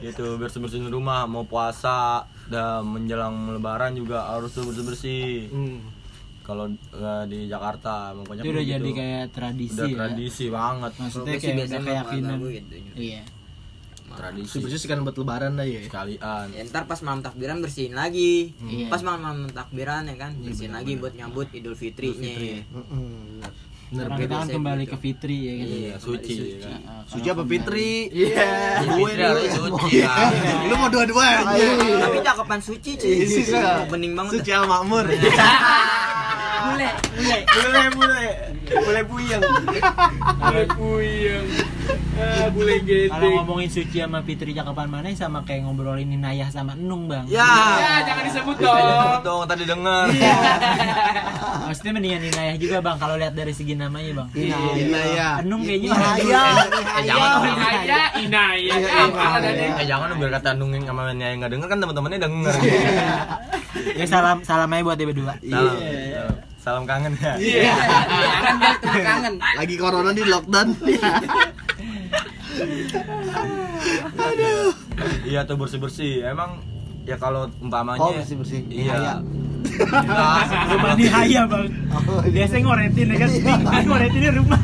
gitu 0.00 0.36
bersih 0.36 0.58
bersihin 0.58 0.88
rumah 0.88 1.24
mau 1.24 1.44
puasa 1.44 2.24
dan 2.46 2.88
menjelang 2.88 3.52
lebaran 3.52 3.92
juga 3.92 4.24
harus 4.26 4.50
tuh 4.50 4.64
bersih 4.64 4.84
bersih 4.84 5.28
Hmm. 5.48 5.78
Kalau 6.48 6.64
eh, 6.72 7.24
di 7.28 7.44
Jakarta 7.44 8.16
makanya 8.16 8.40
Itu 8.40 8.50
udah 8.50 8.64
jadi 8.66 8.90
kayak 8.90 9.24
tradisi 9.30 9.76
udah 9.76 9.84
ya. 9.86 9.96
tradisi 10.00 10.44
banget 10.48 10.92
Maksudnya 10.96 11.34
sih 11.34 11.52
kayak 11.52 11.68
keyakinan. 11.84 12.36
gue 12.38 12.50
gitu 12.54 12.74
Iya. 12.96 13.22
tradisi 14.10 14.56
bersih 14.58 14.88
kan 14.88 15.04
buat 15.04 15.12
lebaran 15.14 15.52
dah 15.54 15.68
ya. 15.68 15.84
sekalian 15.84 16.46
ya, 16.48 16.64
ntar 16.64 16.88
pas 16.88 16.96
malam 16.98 17.20
takbiran 17.20 17.60
bersihin 17.60 17.92
lagi 17.92 18.56
Iya. 18.58 18.88
pas 18.88 19.04
malam 19.04 19.20
malam 19.20 19.40
takbiran 19.48 20.08
ya 20.08 20.16
kan 20.16 20.32
bersihin 20.34 20.72
lagi 20.72 20.96
buat 20.96 21.12
nyambut 21.12 21.52
idul 21.52 21.76
fitrinya 21.76 22.64
Mm-mm. 22.66 23.44
Sekarang 23.88 24.20
kita 24.20 24.34
kan 24.34 24.48
kembali 24.50 24.84
ke 24.84 24.96
Fitri 24.96 25.36
ya 25.38 25.52
kan. 25.54 25.64
iya 25.66 25.92
suci 25.96 26.34
ya 26.36 26.58
kan. 26.62 26.80
Suci 27.06 27.24
apa 27.26 27.40
Fitri? 27.42 27.92
Iya. 28.12 28.48
Gue 28.86 29.08
Fitri 29.08 29.22
harus 29.22 29.48
suci 29.50 29.90
kan 30.02 30.28
Lu 30.62 30.74
mau 30.76 30.88
dua-dua 30.88 31.24
aja. 31.24 31.68
tapi 32.02 32.18
cakepan 32.20 32.60
suci 32.60 32.90
cuy 32.94 33.12
Iya. 33.24 33.88
bening 33.88 34.12
banget 34.12 34.32
Suci 34.34 34.50
al 34.50 34.64
makmur. 34.64 35.08
Bule, 36.68 36.88
bule. 37.16 37.38
Bule 37.48 37.82
bule. 37.96 38.24
Bule 38.68 39.00
puyeng. 39.08 39.42
bule 40.38 40.62
puyeng 40.76 41.46
ah 42.18 42.46
bule 42.50 42.74
Kalau 42.82 42.84
gede 42.84 43.28
ngomongin 43.38 43.70
Suci 43.70 43.98
sama 44.02 44.20
Fitri 44.26 44.50
cakapan 44.50 44.90
mana 44.90 45.08
sama 45.14 45.46
kayak 45.46 45.64
ngobrolin 45.64 46.10
Inayah 46.10 46.50
sama 46.50 46.74
Enung, 46.74 47.06
Bang. 47.06 47.24
ya 47.30 47.46
ya 47.78 47.92
jangan 48.02 48.22
disebut 48.26 48.56
dong 48.58 49.18
dong 49.22 49.42
tadi 49.46 49.62
denger 49.64 50.06
Maksudnya 51.68 51.92
mendingan 51.94 52.22
Inayah 52.32 52.56
juga, 52.56 52.76
Bang, 52.80 52.96
kalau 52.96 53.20
lihat 53.20 53.36
dari 53.36 53.52
segi 53.52 53.76
namanya, 53.76 54.24
Bang. 54.24 54.28
Iya 54.32 54.56
ya. 55.14 55.28
Enung 55.44 55.62
kayaknya 55.62 55.88
Inaya. 55.94 56.42
Eh, 56.98 57.04
jangan 57.04 57.28
dong. 57.28 57.44
Inaya 57.54 58.00
Inaya 58.18 58.74
apa 58.88 59.22
adanya 59.38 59.66
Eh 59.78 59.86
jangan 59.86 60.08
biar 60.16 60.30
kata 60.40 60.48
nungguin 60.58 60.84
sama 60.88 61.12
yang 61.14 61.38
nggak 61.38 61.50
denger 61.54 61.68
kan 61.68 61.78
teman-temannya 61.78 62.18
denger. 62.18 62.54
Ya 63.94 64.06
salam 64.08 64.42
salam 64.42 64.68
aja 64.74 64.82
buat 64.82 64.96
dia 64.98 65.06
berdua. 65.06 65.34
Salam. 65.38 65.76
Salam. 66.68 66.84
Kangen 66.84 67.12
ya. 67.16 67.34
iya 67.40 67.72
dia 68.60 68.72
temen 68.84 69.00
kangen 69.00 69.34
Lagi 69.40 69.74
corona 69.80 70.10
di 70.12 70.22
lockdown. 70.28 70.68
Iya 75.24 75.40
tuh 75.48 75.56
bersih 75.56 75.80
bersih. 75.80 76.12
Emang 76.28 76.60
ya 77.08 77.16
kalau 77.16 77.48
umpamanya. 77.64 78.04
Oh, 78.04 78.12
bersih-bersih. 78.12 78.68
Iya. 78.68 79.24
Rumah 80.76 80.92
Nihaya, 81.00 81.48
Bang. 81.48 81.72
Biasanya 82.28 82.62
ngoretin 82.68 83.06
ya 83.08 83.16
kan. 83.16 83.30
Ini 83.32 83.86
ngoretinnya 83.88 84.32
rumah. 84.36 84.60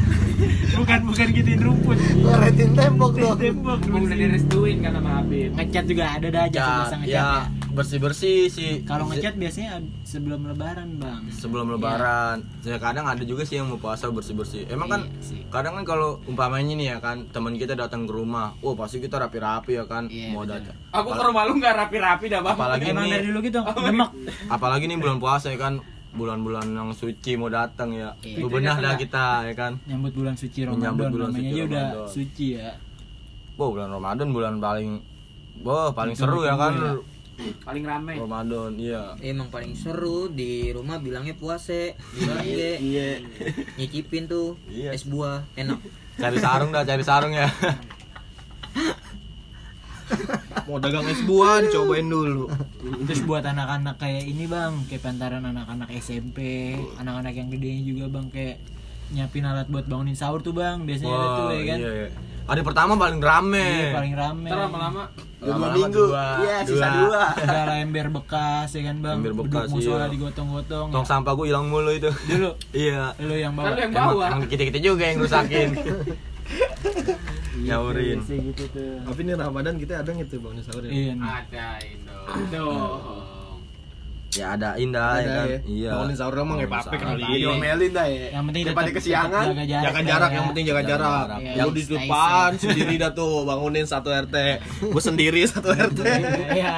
Bukan 0.74 1.00
bukan 1.08 1.26
gituin 1.32 1.60
rumput. 1.62 1.98
Ngoretin 2.20 2.70
tembok 2.76 3.12
dong. 3.16 3.38
Tembok. 3.40 3.78
Udah 3.86 4.16
direstuin 4.18 4.76
kan 4.84 4.92
sama 4.98 5.10
Habib 5.22 5.54
Ngecat 5.54 5.84
juga 5.86 6.04
ada 6.18 6.26
dah 6.28 6.42
aja 6.50 6.58
Ya, 6.58 6.66
biasa 6.66 6.94
ngecat 7.00 7.14
ya 7.14 7.22
ya. 7.22 7.63
Bersih 7.74 7.98
bersih 7.98 8.46
sih. 8.46 8.72
Kalau 8.82 9.04
ngecat 9.04 9.34
biasanya 9.34 9.76
sebelum 10.02 10.46
lebaran, 10.46 10.96
Bang. 10.96 11.26
sebelum 11.28 11.68
lebaran. 11.68 12.46
Ya 12.60 12.78
kadang 12.78 13.04
ada 13.04 13.20
juga 13.20 13.42
sih 13.42 13.58
yang 13.58 13.66
mau 13.66 13.76
puasa 13.76 14.06
bersih 14.08 14.32
bersih. 14.32 14.62
Emang 14.66 14.86
kan 14.86 15.02
Iya 15.04 15.20
sih. 15.20 15.40
kadang 15.48 15.74
kan 15.74 15.84
kalau 15.84 16.22
umpamanya 16.24 16.72
nih 16.72 16.88
ya 16.88 16.98
kan 16.98 17.26
teman 17.28 17.54
kita 17.54 17.74
datang 17.74 18.04
ke 18.04 18.12
rumah, 18.12 18.54
oh 18.60 18.72
pasti 18.72 18.98
kita 18.98 19.18
rapi-rapi 19.18 19.74
ya 19.74 19.84
kan 19.84 20.06
Iya, 20.06 20.30
mau 20.30 20.42
datang. 20.42 20.72
aku 20.88 21.08
ke 21.10 21.22
rumah 21.24 21.42
lu 21.44 21.58
nggak 21.58 21.74
rapi-rapi 21.76 22.26
dah 22.28 22.40
bang 22.40 22.54
Apalagi 22.54 22.86
Emang 22.88 23.04
nih, 23.04 23.12
dari 23.12 23.26
dulu 23.26 23.38
gitu, 23.42 23.60
demek. 23.60 24.10
apalagi 24.48 24.84
nih 24.86 24.96
bulan 24.96 25.18
puasa 25.18 25.46
ya 25.48 25.58
kan 25.58 25.74
bulan-bulan 26.10 26.66
yang 26.70 26.90
suci 26.90 27.34
mau 27.34 27.48
datang 27.48 27.90
ya. 27.90 28.14
Iya. 28.20 28.38
Bebenah 28.40 28.76
dah 28.78 28.94
kita 28.94 29.26
ya 29.44 29.54
kan. 29.54 29.82
Nyambut 29.84 30.14
bulan 30.14 30.34
suci 30.34 30.62
Ramadan 30.62 30.78
Menyambut 30.78 31.06
bulan 31.10 31.28
namanya 31.28 31.42
suci 31.42 31.50
aja 31.50 31.62
udah 31.64 31.82
Ramadan. 31.84 32.06
suci 32.08 32.46
ya. 32.54 32.70
Wow, 33.54 33.68
bulan 33.70 33.90
Ramadan 33.90 34.28
bulan 34.30 34.54
paling 34.58 34.90
Wah, 35.56 35.90
paling 35.90 36.14
seru 36.14 36.42
ya 36.42 36.54
kan 36.54 36.74
betul, 36.74 36.98
paling 37.60 37.82
rame 37.82 38.14
Ramadan, 38.14 38.78
iya. 38.78 39.18
emang 39.18 39.50
paling 39.50 39.74
seru 39.74 40.30
di 40.30 40.70
rumah 40.70 41.02
bilangnya 41.02 41.34
puase 41.34 41.98
bilangnya 42.14 42.78
Iya. 42.78 43.08
nyicipin 43.74 44.26
tuh 44.26 44.54
Iya. 44.70 44.94
es 44.94 45.02
buah 45.02 45.42
enak 45.54 45.78
Cari 46.14 46.38
sarung 46.38 46.70
dah, 46.70 46.86
cari 46.86 47.02
sarung 47.02 47.34
ya. 47.34 47.50
Mau 50.64 50.78
dagang 50.78 51.04
es 51.10 51.20
buah 51.26 51.58
dicobain 51.60 52.06
dulu. 52.06 52.46
Terus 53.10 53.20
buat 53.26 53.42
anak-anak 53.42 53.98
kayak 53.98 54.24
ini 54.24 54.46
bang, 54.46 54.78
kayak 54.86 55.02
pantaran 55.02 55.42
anak-anak 55.42 55.90
SMP, 55.98 56.70
anak-anak 56.96 57.34
yang 57.34 57.48
gedenya 57.50 57.82
juga 57.82 58.04
bang 58.08 58.26
kayak 58.30 58.56
nyiapin 59.10 59.44
alat 59.44 59.66
buat 59.68 59.84
bangunin 59.84 60.14
sahur 60.14 60.40
tuh 60.40 60.54
bang, 60.54 60.86
biasanya 60.86 61.12
ada 61.12 61.28
tuh 61.34 61.46
ya 61.50 61.62
kan. 61.66 61.78
iya, 61.82 61.90
iya. 61.92 62.08
Hari 62.44 62.60
pertama 62.60 62.92
paling 63.00 63.24
rame. 63.24 63.88
Iya, 63.88 63.96
paling 63.96 64.14
rame. 64.14 64.48
Ntar 64.52 64.58
lama-lama 64.68 65.02
dua 65.44 65.76
minggu 65.76 66.08
iya 66.40 66.64
sisa 66.64 66.88
dua 67.04 67.36
Ada 67.36 67.84
ember 67.84 68.08
bekas 68.08 68.68
ya 68.72 68.82
kan 68.88 68.96
bang. 69.00 69.16
Ember 69.20 69.34
bekas, 69.44 69.68
Beduk 69.68 69.76
musola 69.76 70.04
iya. 70.08 70.12
digotong-gotong. 70.12 70.88
Tong 70.92 71.04
ya. 71.04 71.08
sampah 71.08 71.32
gue 71.36 71.46
hilang 71.48 71.68
mulu 71.68 71.92
itu. 71.92 72.08
Dulu 72.08 72.50
iya. 72.84 73.12
lu 73.20 73.34
yang 73.36 73.52
bawa. 73.56 73.72
Kan 73.72 73.76
lu 73.76 73.80
yang 73.80 73.92
Emang, 73.92 74.08
bawa 74.12 74.26
emang 74.36 74.48
kita-kita 74.48 74.78
juga 74.80 75.04
yang 75.08 75.18
rusakin. 75.24 75.68
Nyaurin. 77.64 78.18
Biasa 78.20 78.34
gitu 78.40 78.64
tuh. 78.72 78.96
Tapi 79.08 79.20
ini 79.24 79.32
Ramadan 79.36 79.74
kita 79.80 80.04
ada 80.04 80.10
gitu 80.12 80.36
bangunin 80.40 80.64
sahur 80.64 80.84
ya. 80.84 80.92
Iya 80.92 81.12
dong 81.16 82.48
Dong 82.52 83.23
Ya 84.34 84.46
ada 84.52 84.74
indah 84.74 85.14
ya 85.16 85.26
kan. 85.28 85.46
ya. 85.46 85.58
Iya. 85.64 85.90
Bangunin 85.94 86.16
sahur 86.16 86.34
emang 86.36 86.56
nggak 86.56 86.66
apa-apa 86.68 86.94
kali. 86.96 87.22
sahur. 87.22 87.38
diomelin 87.38 87.90
dah 87.90 88.06
ya 88.06 88.26
Yang 88.32 88.44
penting 88.44 88.62
Daripada 88.64 88.84
tetap- 88.84 88.98
kesiangan, 88.98 89.44
jaga 89.46 89.64
jarak. 89.64 89.84
Jaga 89.84 89.94
lah 89.94 90.04
jarak, 90.04 90.28
ya. 90.28 90.34
yang 90.34 90.46
penting 90.46 90.64
jaga 90.64 90.82
jarak. 90.84 91.26
jarak. 91.30 91.38
Lu 91.56 91.70
di 91.70 91.82
depan 91.84 92.48
sendiri 92.56 92.94
dah 92.96 93.10
tuh 93.12 93.32
bangunin 93.44 93.84
satu 93.84 94.08
RT. 94.10 94.36
Gue 94.84 95.00
sendiri 95.00 95.40
satu 95.52 95.68
RT. 95.70 96.00
Iya. 96.52 96.76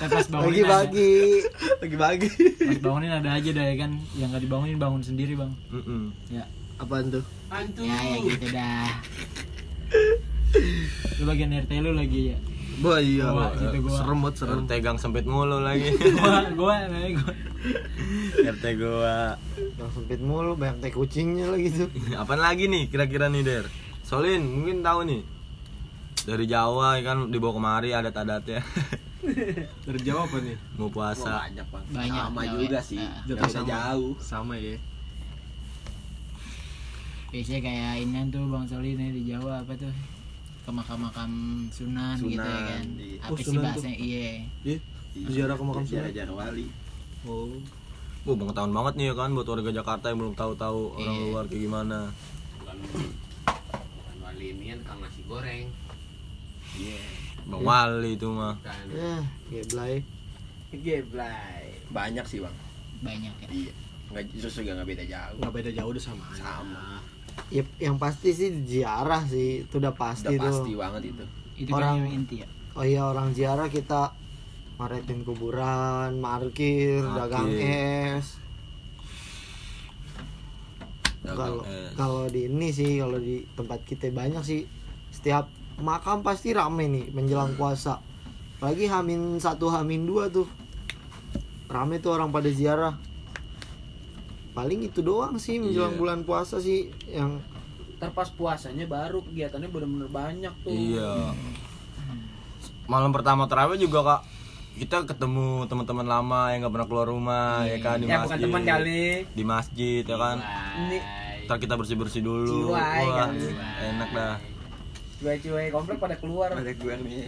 Pas 0.00 0.26
bangunin 0.26 0.64
Lagi 0.64 0.64
bagi. 0.64 1.12
ada- 1.84 2.64
Pas 2.64 2.78
bangunin 2.80 3.10
ada 3.10 3.30
aja 3.30 3.50
dah 3.50 3.64
ya 3.64 3.76
kan. 3.76 3.90
Yang 4.14 4.28
nggak 4.30 4.42
dibangunin 4.42 4.78
bangun 4.78 5.02
sendiri 5.02 5.32
bang. 5.34 5.52
Ya. 6.28 6.44
Apaan 6.76 7.10
tuh? 7.10 7.24
Antu 7.48 7.82
Ya 7.82 7.98
ya 7.98 8.16
gitu 8.22 8.46
dah. 8.48 8.88
Lu 11.18 11.24
bagian 11.24 11.50
RT 11.52 11.72
lu 11.78 11.92
lagi 11.92 12.32
ya. 12.32 12.38
Wah 12.78 12.98
iya. 13.02 13.26
Gua, 13.34 13.50
gitu 13.58 13.76
gua. 13.90 13.96
Serem 13.98 14.18
banget 14.22 14.34
serem. 14.38 14.58
RT 14.62 14.72
gang 14.78 14.98
sempit 15.02 15.26
mulu 15.26 15.58
lagi. 15.58 15.90
gua 16.16 16.46
gua 16.54 16.74
namanya 16.86 17.10
gua. 17.18 17.34
RT 18.38 18.64
gua. 18.78 19.16
yang 19.78 19.90
sempit 19.90 20.20
mulu 20.22 20.54
banyak 20.54 20.76
teh 20.82 20.92
kucingnya 20.94 21.50
lagi 21.50 21.70
tuh 21.74 21.88
Apaan 22.20 22.42
lagi 22.42 22.70
nih 22.70 22.86
kira-kira 22.86 23.26
nih 23.26 23.42
Der? 23.42 23.66
Solin 24.06 24.42
mungkin 24.46 24.82
tahu 24.86 25.02
nih. 25.06 25.22
Dari 26.28 26.44
Jawa 26.44 27.00
ya 27.00 27.02
kan 27.08 27.18
dibawa 27.32 27.52
kemari 27.56 27.90
adat-adatnya. 27.96 28.60
Dari 29.86 30.00
Jawa 30.04 30.28
apa 30.28 30.36
nih? 30.38 30.56
Mau 30.76 30.90
puasa. 30.92 31.46
Banyak 31.90 32.22
sama 32.30 32.42
Jawa 32.46 32.58
juga 32.62 32.78
ya. 32.78 32.82
sih 32.84 33.00
Nah, 33.00 33.22
beda 33.26 33.48
sama. 33.50 33.66
jauh 33.66 34.14
Sama 34.22 34.54
ya. 34.56 34.76
biasanya 37.28 37.60
kayak 37.60 37.92
ini 38.08 38.32
tuh 38.32 38.40
Bang 38.48 38.64
Solin 38.64 38.96
ya 38.96 39.08
di 39.12 39.22
Jawa 39.28 39.60
apa 39.60 39.76
tuh? 39.76 39.92
Ke 40.68 40.76
makam-makam 40.76 41.30
Sunan, 41.72 42.12
gitu 42.20 42.36
ya 42.36 42.44
Sunan, 42.44 42.68
kan. 42.68 42.84
iya. 43.00 43.16
Apa 43.18 43.32
Oh, 43.32 43.36
sih 43.40 43.44
Sunan 43.48 43.56
tuh. 43.56 43.64
bahasanya? 43.64 43.96
Iya. 43.98 44.28
Iya. 44.60 44.76
Ziarah 45.26 45.56
ke 45.56 45.64
makam 45.64 45.80
Sunan. 45.82 46.12
Jarak 46.12 46.34
wali 46.36 46.66
Oh. 47.24 47.48
Wah, 48.22 48.36
pengetahuan 48.36 48.72
banget 48.74 48.92
nih 48.94 49.06
ya 49.08 49.14
kan 49.16 49.32
buat 49.32 49.48
warga 49.48 49.72
Jakarta 49.72 50.06
yang 50.06 50.20
belum 50.20 50.34
tahu-tahu 50.34 50.80
orang 50.94 51.08
Iya. 51.14 51.24
luar 51.26 51.44
kayak 51.46 51.62
gimana. 51.64 51.98
Bukan 52.60 52.76
wali 54.20 54.44
ini 54.50 54.64
kan 54.68 54.80
kang 54.84 55.00
nasi 55.00 55.24
goreng 55.24 55.72
Bang 57.48 57.60
Wali 57.64 58.10
itu 58.12 58.28
mah. 58.28 58.60
Kan 58.60 58.84
ya 58.92 59.24
geblay 59.48 60.04
Geblay 60.70 61.64
banyak 61.88 62.24
sih 62.24 62.38
bang 62.38 62.56
Banyak 63.00 63.34
ya. 63.40 63.48
iya 63.48 63.72
nggak 64.08 64.24
justru 64.34 64.60
juga 64.62 64.76
nggak 64.76 64.88
beda 64.90 65.04
jauh 65.06 65.36
Nggak 65.38 65.52
beda 65.54 65.70
jauh 65.70 65.88
udah 65.90 66.02
sama. 66.02 66.24
aja. 66.28 66.40
sama 66.44 66.86
Iya. 67.00 67.16
Ya, 67.48 67.62
yang 67.78 67.96
pasti 67.96 68.30
sih 68.30 68.50
ziarah 68.62 69.22
sih 69.24 69.64
itu 69.64 69.74
udah 69.76 69.92
pasti 69.92 70.30
Udah 70.30 70.40
tuh 70.40 70.46
pasti 70.48 70.70
banget 70.74 71.02
itu. 71.08 71.24
Itu 71.58 71.70
Orang- 71.72 71.94
kan 71.94 72.02
yang 72.02 72.10
inti 72.14 72.36
ya. 72.42 72.48
oh 72.72 72.84
iya 72.84 73.02
orang 73.04 73.32
ziarah 73.32 73.66
kita 73.66 74.14
maretin 74.76 75.22
kuburan 75.22 76.14
markir 76.16 77.02
Parkir. 77.02 77.18
dagang 77.18 77.50
es 77.50 78.38
kalau 81.24 81.60
kalau 81.92 82.24
di 82.24 82.46
ini 82.46 82.70
sih 82.70 82.96
kalau 82.96 83.18
di 83.18 83.42
tempat 83.52 83.82
kita 83.82 84.08
banyak 84.08 84.40
sih 84.40 84.62
setiap 85.10 85.50
makam 85.78 86.22
pasti 86.22 86.54
rame 86.54 86.86
nih 86.86 87.10
menjelang 87.10 87.52
puasa 87.52 87.98
apalagi 88.56 88.86
hamin 88.86 89.36
satu 89.36 89.68
hamin 89.68 90.02
dua 90.02 90.30
tuh 90.30 90.46
rame 91.66 91.98
tuh 91.98 92.14
orang 92.14 92.30
pada 92.30 92.48
ziarah 92.48 92.94
paling 94.58 94.80
itu 94.82 94.98
doang 95.00 95.38
sih 95.38 95.56
menjelang 95.56 95.94
Iya. 95.94 96.00
bulan 96.00 96.20
puasa 96.20 96.58
sih 96.58 96.90
yang 97.06 97.38
Ntar 97.94 98.10
pas 98.10 98.26
puasanya 98.28 98.86
baru 98.86 99.22
kegiatannya 99.22 99.68
bener-bener 99.68 100.06
banyak 100.08 100.54
tuh 100.60 100.70
Iya. 100.70 101.30
Malam 102.84 103.10
pertama 103.10 103.44
terawih 103.44 103.76
juga 103.76 104.02
kak 104.02 104.20
kita 104.76 105.02
ketemu 105.04 105.66
teman-teman 105.66 106.06
lama 106.06 106.40
yang 106.48 106.62
nggak 106.62 106.70
pernah 106.72 106.86
keluar 106.86 107.06
rumah 107.06 107.62
ya 107.64 107.78
kan 107.78 107.98
di 107.98 108.06
Ya 108.06 108.16
masjid. 108.16 108.26
bukan 108.28 108.38
teman 108.40 108.62
kali 108.64 109.02
Di 109.28 109.44
masjid 109.44 110.02
ya 110.02 110.16
kan. 110.16 110.36
Ini 110.80 110.98
Ntar 111.44 111.56
kita 111.58 111.74
bersih 111.74 111.94
bersih 111.94 112.20
dulu. 112.20 112.70
Ciwai 112.70 113.02
Wah, 113.04 113.14
kan. 113.20 113.32
enak 113.80 114.10
dah. 114.12 114.34
Cuai-cuai 115.18 115.66
komplek 115.68 115.96
pada 115.96 116.14
keluar 116.14 116.50
Ada 116.52 116.70
gue 116.72 116.94
nih. 117.00 117.26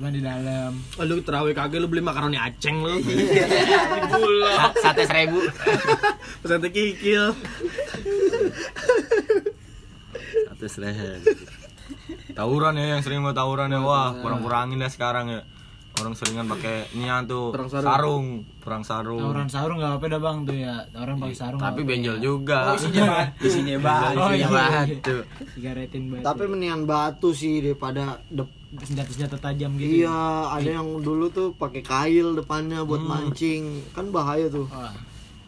Cuma 0.00 0.08
di 0.08 0.24
dalam. 0.24 0.72
Oh, 0.96 1.04
lu 1.04 1.20
terawih 1.20 1.52
kagak 1.52 1.76
lu 1.76 1.84
beli 1.84 2.00
makaroni 2.00 2.32
aceng 2.34 2.80
lu. 2.80 3.04
Sa- 4.56 4.72
Sate 4.80 5.04
seribu. 5.04 5.44
Pesantren 6.40 6.72
kikil. 6.72 7.36
Sate 10.46 10.66
seribu. 10.66 11.36
Tawuran 12.32 12.74
ya 12.74 12.96
yang 12.96 13.02
sering 13.02 13.20
mau 13.20 13.30
tawuran 13.30 13.68
ya 13.68 13.76
wah 13.78 14.16
kurang 14.16 14.40
kurangin 14.40 14.78
dah 14.78 14.88
sekarang 14.88 15.28
ya. 15.28 15.42
Orang 15.92 16.16
seringan 16.16 16.48
pakai 16.48 16.88
nian 16.96 17.28
tuh 17.28 17.52
Perang 17.52 17.68
sarung. 17.68 17.84
sarung, 17.84 18.26
perang 18.56 18.82
sarung. 18.82 19.20
Tawuran 19.20 19.48
sarung 19.52 19.76
nggak 19.76 19.90
apa-apa 19.92 20.06
dah 20.08 20.20
bang 20.22 20.36
tuh 20.40 20.56
ya. 20.56 20.74
Tawuran 20.88 21.16
pakai 21.18 21.36
sarung. 21.36 21.60
Tapi 21.60 21.80
benjol 21.84 22.16
apa-apa 22.16 22.24
juga. 22.24 22.72
Isinya 23.36 23.76
banget. 23.76 24.14
Oh, 24.16 24.30
Isinya 24.32 24.48
iya. 24.48 24.48
batu. 24.48 25.12
ya. 25.12 25.44
Sigaretin 25.52 26.02
batu. 26.08 26.24
tapi 26.24 26.42
mendingan 26.46 26.82
batu 26.84 27.28
sih 27.30 27.60
daripada 27.60 28.16
dep- 28.24 28.59
senjata-senjata 28.70 29.36
tajam 29.42 29.74
gitu. 29.74 30.06
iya 30.06 30.46
ada 30.54 30.70
yang 30.78 31.02
dulu 31.02 31.26
tuh 31.26 31.50
pakai 31.58 31.82
kail 31.82 32.38
depannya 32.38 32.86
buat 32.86 33.02
mancing 33.02 33.82
kan 33.90 34.14
bahaya 34.14 34.46
tuh 34.46 34.70
Wah, 34.70 34.94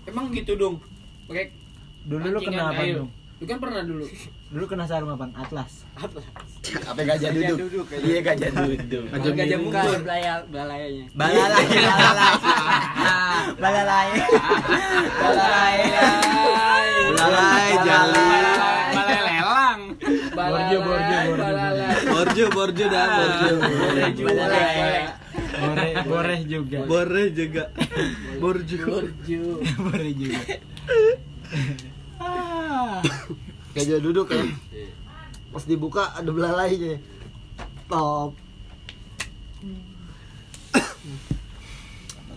Emang 0.03 0.35
gitu 0.35 0.59
dong 0.59 0.83
Pakai 1.31 1.55
dulu 2.03 2.27
lu 2.35 2.39
kena 2.43 2.75
apa 2.75 2.83
dong? 2.91 3.11
Lu 3.39 3.45
kan 3.47 3.59
pernah 3.63 3.83
dulu 3.87 4.03
Dulu 4.53 4.65
kena 4.69 4.85
sarung 4.85 5.15
apa? 5.15 5.31
Atlas. 5.39 5.87
Apa 5.97 7.01
gajah 7.01 7.31
duduk? 7.31 7.59
Iya 8.05 8.21
gajah 8.21 8.51
duduk. 8.53 9.07
Gajah 9.09 9.33
gajah 9.33 9.59
mungkur 9.63 9.97
belaya 10.03 10.35
belayanya 10.51 11.07
Balalai, 11.15 11.65
balalai. 11.71 12.35
Balalai. 13.63 14.09
Balalai. 15.23 15.77
Balalai, 17.17 17.71
jalan. 17.87 18.85
Balai 18.93 19.19
lelang 19.25 19.81
Borjo, 20.33 20.79
borjo, 20.83 21.19
borjo. 22.23 22.45
Borjo, 22.47 22.47
borjo 22.55 22.85
dah, 22.87 23.07
borjo. 23.19 23.55
Balai 24.23 25.13
Bore, 25.53 25.89
bore 26.07 26.37
juga. 26.47 26.79
Bore 26.87 27.25
juga. 27.35 27.65
Borjo. 28.39 28.87
bore 29.79 30.11
juga. 30.21 30.43
gajah 33.73 33.99
duduk 34.05 34.29
ya 34.29 34.45
pas 35.49 35.65
dibuka 35.65 36.13
ada 36.13 36.29
belalainya 36.29 37.01
top 37.89 38.37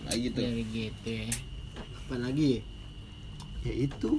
Kayak 0.06 0.32
gitu. 0.32 0.38
Ya 0.38 0.50
gitu 0.70 1.08
ya. 1.12 1.28
apa 1.98 2.14
lagi 2.22 2.46
ya? 2.46 2.60
itu 3.66 4.12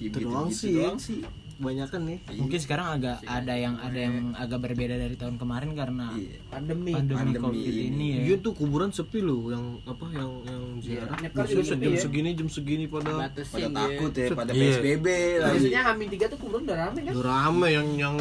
Ya, 0.00 0.06
itu 0.08 0.16
doang 0.24 0.48
gitu 0.48 0.56
sih 0.56 0.72
doang 0.80 0.96
sih. 0.96 1.20
Kebanyakan 1.60 2.00
nih 2.02 2.18
Mungkin 2.34 2.58
sekarang 2.58 2.86
agak 2.90 3.16
ada 3.22 3.54
yang 3.54 3.76
ada 3.76 3.94
yang 3.94 4.16
agak 4.32 4.58
berbeda 4.58 4.96
dari 4.96 5.14
tahun 5.14 5.36
kemarin 5.36 5.70
karena 5.72 6.08
Iya. 6.10 6.40
Pandemi 6.48 6.90
pandemi, 6.90 7.16
Pandemi 7.20 7.44
covid 7.44 7.60
ini. 7.70 7.84
ini, 7.86 8.06
ya. 8.10 8.20
Iya 8.24 8.36
tuh 8.40 8.52
kuburan 8.52 8.90
sepi 8.90 9.20
loh 9.20 9.48
yang 9.48 9.64
apa 9.84 10.04
yang 10.10 10.30
yang 10.42 10.64
ziarah. 10.80 11.16
Nyekar 11.16 11.44
Jam 11.44 11.60
jam 11.78 11.92
ya. 11.92 12.00
segini 12.00 12.30
jam 12.32 12.48
segini 12.48 12.84
pada 12.86 13.28
Pada 13.28 13.44
takut 13.70 14.12
ya, 14.12 14.26
pada 14.32 14.50
Iya. 14.50 14.62
PSBB 14.72 15.06
lagi. 15.38 15.54
Biasanya 15.60 15.82
Hamin 15.86 16.08
3 16.08 16.24
tuh 16.26 16.38
kuburan 16.38 16.62
udah 16.64 16.76
rame 16.80 17.00
kan 17.02 17.12
udah 17.12 17.24
rame 17.28 17.68
yang 17.68 17.88
yang 17.94 18.16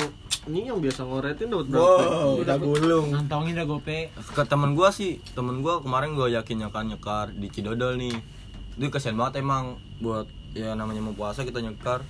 ini 0.45 0.65
yang 0.65 0.79
biasa 0.79 1.01
ngoretin 1.01 1.47
dapat 1.47 1.65
berapa? 1.67 1.83
Wow, 2.01 2.41
udah 2.41 2.55
gulung. 2.57 3.05
Ngantongin 3.11 3.53
dah 3.55 3.65
gope. 3.65 3.99
ke 4.11 4.43
temen 4.43 4.71
gua 4.73 4.89
sih 4.89 5.23
temen 5.31 5.59
gua 5.59 5.79
kemarin 5.79 6.11
gua 6.11 6.27
yakin 6.27 6.59
nyekan 6.59 6.85
nyekar 6.87 7.31
di 7.31 7.47
Cidodol 7.47 7.95
nih 7.95 8.15
itu 8.73 8.87
kasihan 8.87 9.13
banget 9.13 9.39
emang 9.39 9.75
buat 9.97 10.25
ya 10.49 10.71
namanya 10.71 11.01
mau 11.01 11.11
puasa 11.11 11.43
kita 11.43 11.59
nyekar 11.59 12.01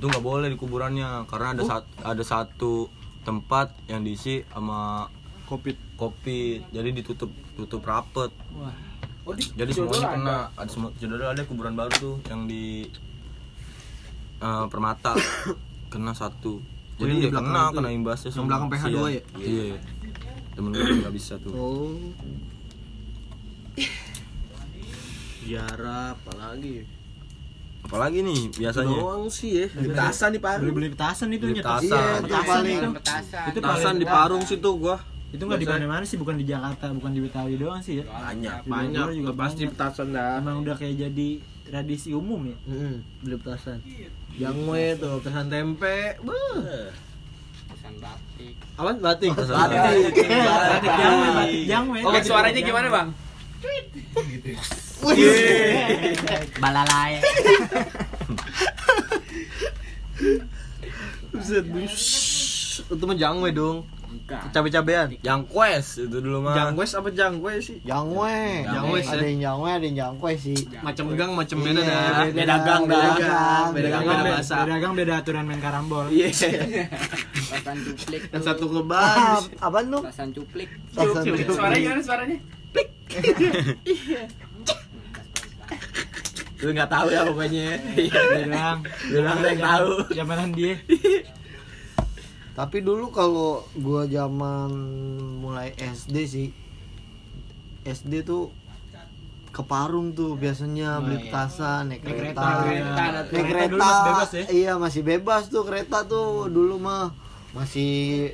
itu 0.00 0.08
nggak 0.08 0.24
boleh 0.24 0.48
di 0.48 0.56
kuburannya 0.56 1.28
karena 1.28 1.52
ada 1.52 1.62
sat- 1.62 1.92
ada 2.00 2.24
satu 2.24 2.88
tempat 3.20 3.76
yang 3.84 4.00
diisi 4.00 4.40
sama 4.46 5.04
Covid. 5.44 5.76
kopi 5.94 6.64
jadi 6.66 6.88
ditutup 6.90 7.28
tutup 7.52 7.84
rapet 7.84 8.32
Wah, 8.50 8.72
Oh 9.20 9.36
di 9.36 9.44
jadi 9.52 9.68
semuanya 9.70 10.00
ada. 10.00 10.16
kena 10.16 10.36
ada 10.56 10.70
semua 10.72 10.88
Cidodol 10.96 11.28
ada 11.28 11.44
kuburan 11.44 11.76
baru 11.76 11.92
tuh 11.92 12.16
yang 12.24 12.48
di 12.48 12.88
eh, 14.40 14.64
Permata 14.66 15.12
kena 15.92 16.16
satu 16.16 16.64
Oh, 16.96 16.98
jadi 16.98 17.12
ya 17.18 17.30
kena 17.30 17.62
itu 17.66 17.76
kena 17.76 17.88
ya? 17.88 17.94
imbasnya 17.94 18.24
Yang 18.26 18.34
semua. 18.34 18.48
belakang 18.48 18.68
PH2 18.70 18.88
Iya. 18.88 19.04
ya? 19.04 19.22
iya 19.38 19.76
temen 20.50 20.70
gue 20.70 20.96
nggak 20.98 21.12
bisa 21.12 21.36
tuh 21.36 21.52
Oh. 21.52 21.92
Ziarah 25.40 26.14
apalagi? 26.14 26.88
Apalagi 27.90 28.22
nih 28.22 28.54
biasanya 28.54 28.94
Doang 28.94 29.26
sih 29.26 29.50
ya. 29.52 29.66
Beli 29.68 29.88
petasan 29.90 30.30
nih 30.30 30.40
Pak. 30.40 30.54
beli 30.56 30.70
beli 30.70 30.88
petasan 30.88 31.28
itu 31.28 31.42
Beli 31.42 31.58
petasan. 31.58 31.90
Iya, 31.90 32.22
itu 32.22 32.34
paling 32.46 32.76
itu. 32.76 32.88
Petasan. 32.94 33.44
Itu 33.44 33.58
Petasan 33.58 33.94
di 33.96 34.06
Parung 34.06 34.44
situ 34.44 34.70
gua. 34.76 34.96
itu 35.30 35.42
nggak 35.44 35.58
di 35.58 35.68
mana-mana 35.68 36.02
sih 36.02 36.14
bukan 36.14 36.34
di 36.34 36.42
Jakarta 36.44 36.90
bukan 36.90 37.10
di 37.10 37.20
Betawi 37.20 37.54
doang 37.54 37.78
sih 37.78 37.98
ya 37.98 38.04
Banyak, 38.04 38.56
Di 38.62 38.68
banyak. 38.68 39.06
Juga 39.16 39.32
pasti 39.36 39.62
petasan 39.64 40.10
dah. 40.10 40.38
emang 40.38 40.58
udah 40.60 40.74
kayak 40.74 40.94
jadi 41.00 41.28
tradisi 41.62 42.10
umum 42.10 42.46
ya 42.46 42.56
Mm, 42.64 42.94
beli 43.20 43.36
petasan. 43.36 43.78
Jangwe 44.32 44.94
tuh, 44.96 45.18
petasan 45.18 45.46
tempe. 45.46 46.18
Beuh. 46.20 46.90
Petasan 47.64 47.94
batik. 47.98 48.54
Apaan 48.74 48.98
batik? 48.98 49.30
Petasan 49.32 49.54
Batik. 49.56 50.14
batik 50.14 50.92
jangwe 50.92 51.28
batik 51.32 51.62
jangwe 51.64 51.98
Oh, 52.02 52.12
suaranya 52.20 52.60
gimana, 52.60 52.88
Bang? 52.88 53.08
Balalai. 56.58 57.12
Buset. 61.30 61.64
Itu 62.86 63.04
mah 63.04 63.16
jangwe 63.16 63.50
dong. 63.50 63.84
Cabe-cabean. 64.50 65.14
yang 65.22 65.42
quest 65.44 66.02
itu 66.02 66.18
dulu 66.18 66.42
mah 66.42 66.54
Jangwes 66.54 66.94
apa 66.94 67.10
jangwe 67.10 67.58
sih? 67.58 67.78
jangwe 67.80 68.62
Jangwe, 68.62 68.98
ada 69.02 69.22
ya. 69.22 69.26
yang 69.28 69.40
jangwe 69.40 69.68
ada 69.70 69.84
yang 69.86 69.96
jangkwe 69.96 70.32
sih 70.34 70.58
Macam 70.82 71.14
gang, 71.14 71.30
macam 71.34 71.56
Iya, 71.56 71.66
beda 71.66 71.82
dah. 71.82 72.26
beda. 72.30 72.54
Gang 72.60 72.82
dah. 72.86 72.98
Beda 73.70 73.88
gang. 73.88 74.02
Beda 74.02 74.22
bahasa. 74.24 74.54
beda 74.60 74.76
gang 74.78 74.92
beda 74.94 75.14
aturan 75.16 75.44
main 75.46 75.58
karambol 75.58 76.06
Iya. 76.10 76.26
Petasan 76.26 77.76
cuplik. 77.86 78.22
Yang 78.28 78.42
satu 78.44 78.64
ngebahas. 78.68 79.42
apaan 79.58 79.84
tuh 79.88 80.00
Petasan 80.02 80.28
cuplik. 80.32 80.68
Cuplik. 80.90 81.46
Suaranya 81.46 81.78
gimana 81.80 82.02
suaranya? 82.02 82.38
Lu 86.60 86.70
nggak 86.70 86.88
tahu 86.88 87.06
ya 87.08 87.20
pokoknya. 87.24 87.66
beda 87.90 88.20
gang 88.44 88.78
Lu 89.08 89.18
nggak 89.18 89.38
yang 89.48 89.62
tahu. 89.62 89.90
zamanan 90.10 90.50
dia 90.50 90.74
Tapi 92.50 92.78
dulu 92.78 93.08
kalau 93.08 93.64
gua 93.74 94.04
zaman 94.04 94.68
mulai 95.38 95.72
SD 95.74 96.16
sih 96.22 96.48
SD 97.82 98.20
tuh 98.22 98.52
ke 99.50 99.62
Parung 99.62 100.12
tuh 100.12 100.36
biasanya 100.36 100.96
Oh, 100.96 101.02
beli 101.02 101.16
iya. 101.18 101.24
petasan 101.26 101.82
naik 101.88 102.00
Naik 102.00 102.12
kereta. 102.12 102.38
kereta, 102.38 102.62
kereta, 102.62 103.02
Naik 103.02 103.26
kereta 103.26 103.48
kereta. 103.50 103.66
dulu 103.66 103.80
masih 103.80 104.04
bebas 104.06 104.30
ya? 104.30 104.44
Iya, 104.46 104.72
masih 104.76 105.02
bebas 105.02 105.42
tuh 105.48 105.62
kereta 105.64 105.98
tuh 106.04 106.28
dulu 106.46 106.76
mah. 106.78 107.10
Masih 107.50 108.30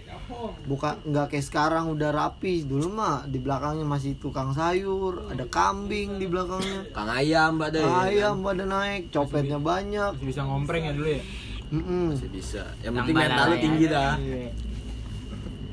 buka 0.65 1.01
nggak 1.03 1.33
kayak 1.33 1.43
sekarang 1.43 1.89
udah 1.89 2.11
rapi. 2.11 2.63
Dulu 2.63 2.91
mah 2.91 3.25
di 3.25 3.37
belakangnya 3.37 3.83
masih 3.83 4.17
tukang 4.17 4.53
sayur, 4.53 5.25
ada 5.27 5.45
kambing 5.47 6.17
di 6.17 6.27
belakangnya. 6.27 6.85
Kang 6.91 7.09
ayam, 7.09 7.57
Mbak 7.57 7.69
deh. 7.71 7.81
Ayam 7.83 8.41
pada 8.41 8.65
naik, 8.65 9.09
copetnya 9.09 9.57
banyak. 9.57 10.13
masih 10.13 10.27
bisa 10.27 10.43
ngompreng 10.43 10.83
ya 10.83 10.93
dulu 10.93 11.09
ya 11.11 11.23
Mm-mm. 11.67 12.05
Masih 12.13 12.31
bisa. 12.31 12.63
Yang 12.79 12.93
penting 12.95 13.15
mental 13.17 13.37
lu 13.43 13.51
balai 13.51 13.59
tinggi 13.59 13.87
ya. 13.87 13.91
dah. 13.91 14.13
Iya. 14.17 14.51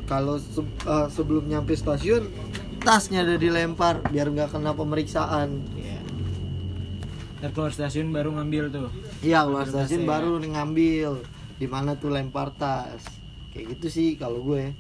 kalau 0.04 0.36
se- 0.36 0.60
eh, 0.84 1.08
sebelum 1.10 1.44
nyampe 1.46 1.72
stasiun 1.74 2.28
tasnya 2.80 3.24
udah 3.24 3.38
dilempar 3.38 4.04
biar 4.06 4.28
nggak 4.28 4.52
kena 4.52 4.72
pemeriksaan 4.72 5.64
Iya. 5.74 6.00
Ntar 7.40 7.50
keluar 7.52 7.72
stasiun 7.72 8.12
baru 8.12 8.32
ngambil 8.34 8.64
tuh 8.70 8.90
iya 9.20 9.44
keluar 9.44 9.64
stasiun 9.64 10.04
baru 10.04 10.40
ngambil 10.40 11.24
di 11.56 11.68
mana 11.68 11.96
tuh 11.96 12.12
lempar 12.12 12.52
tas 12.52 13.00
kayak 13.54 13.66
gitu 13.72 13.88
sih 13.88 14.08
kalau 14.16 14.42
gue 14.44 14.74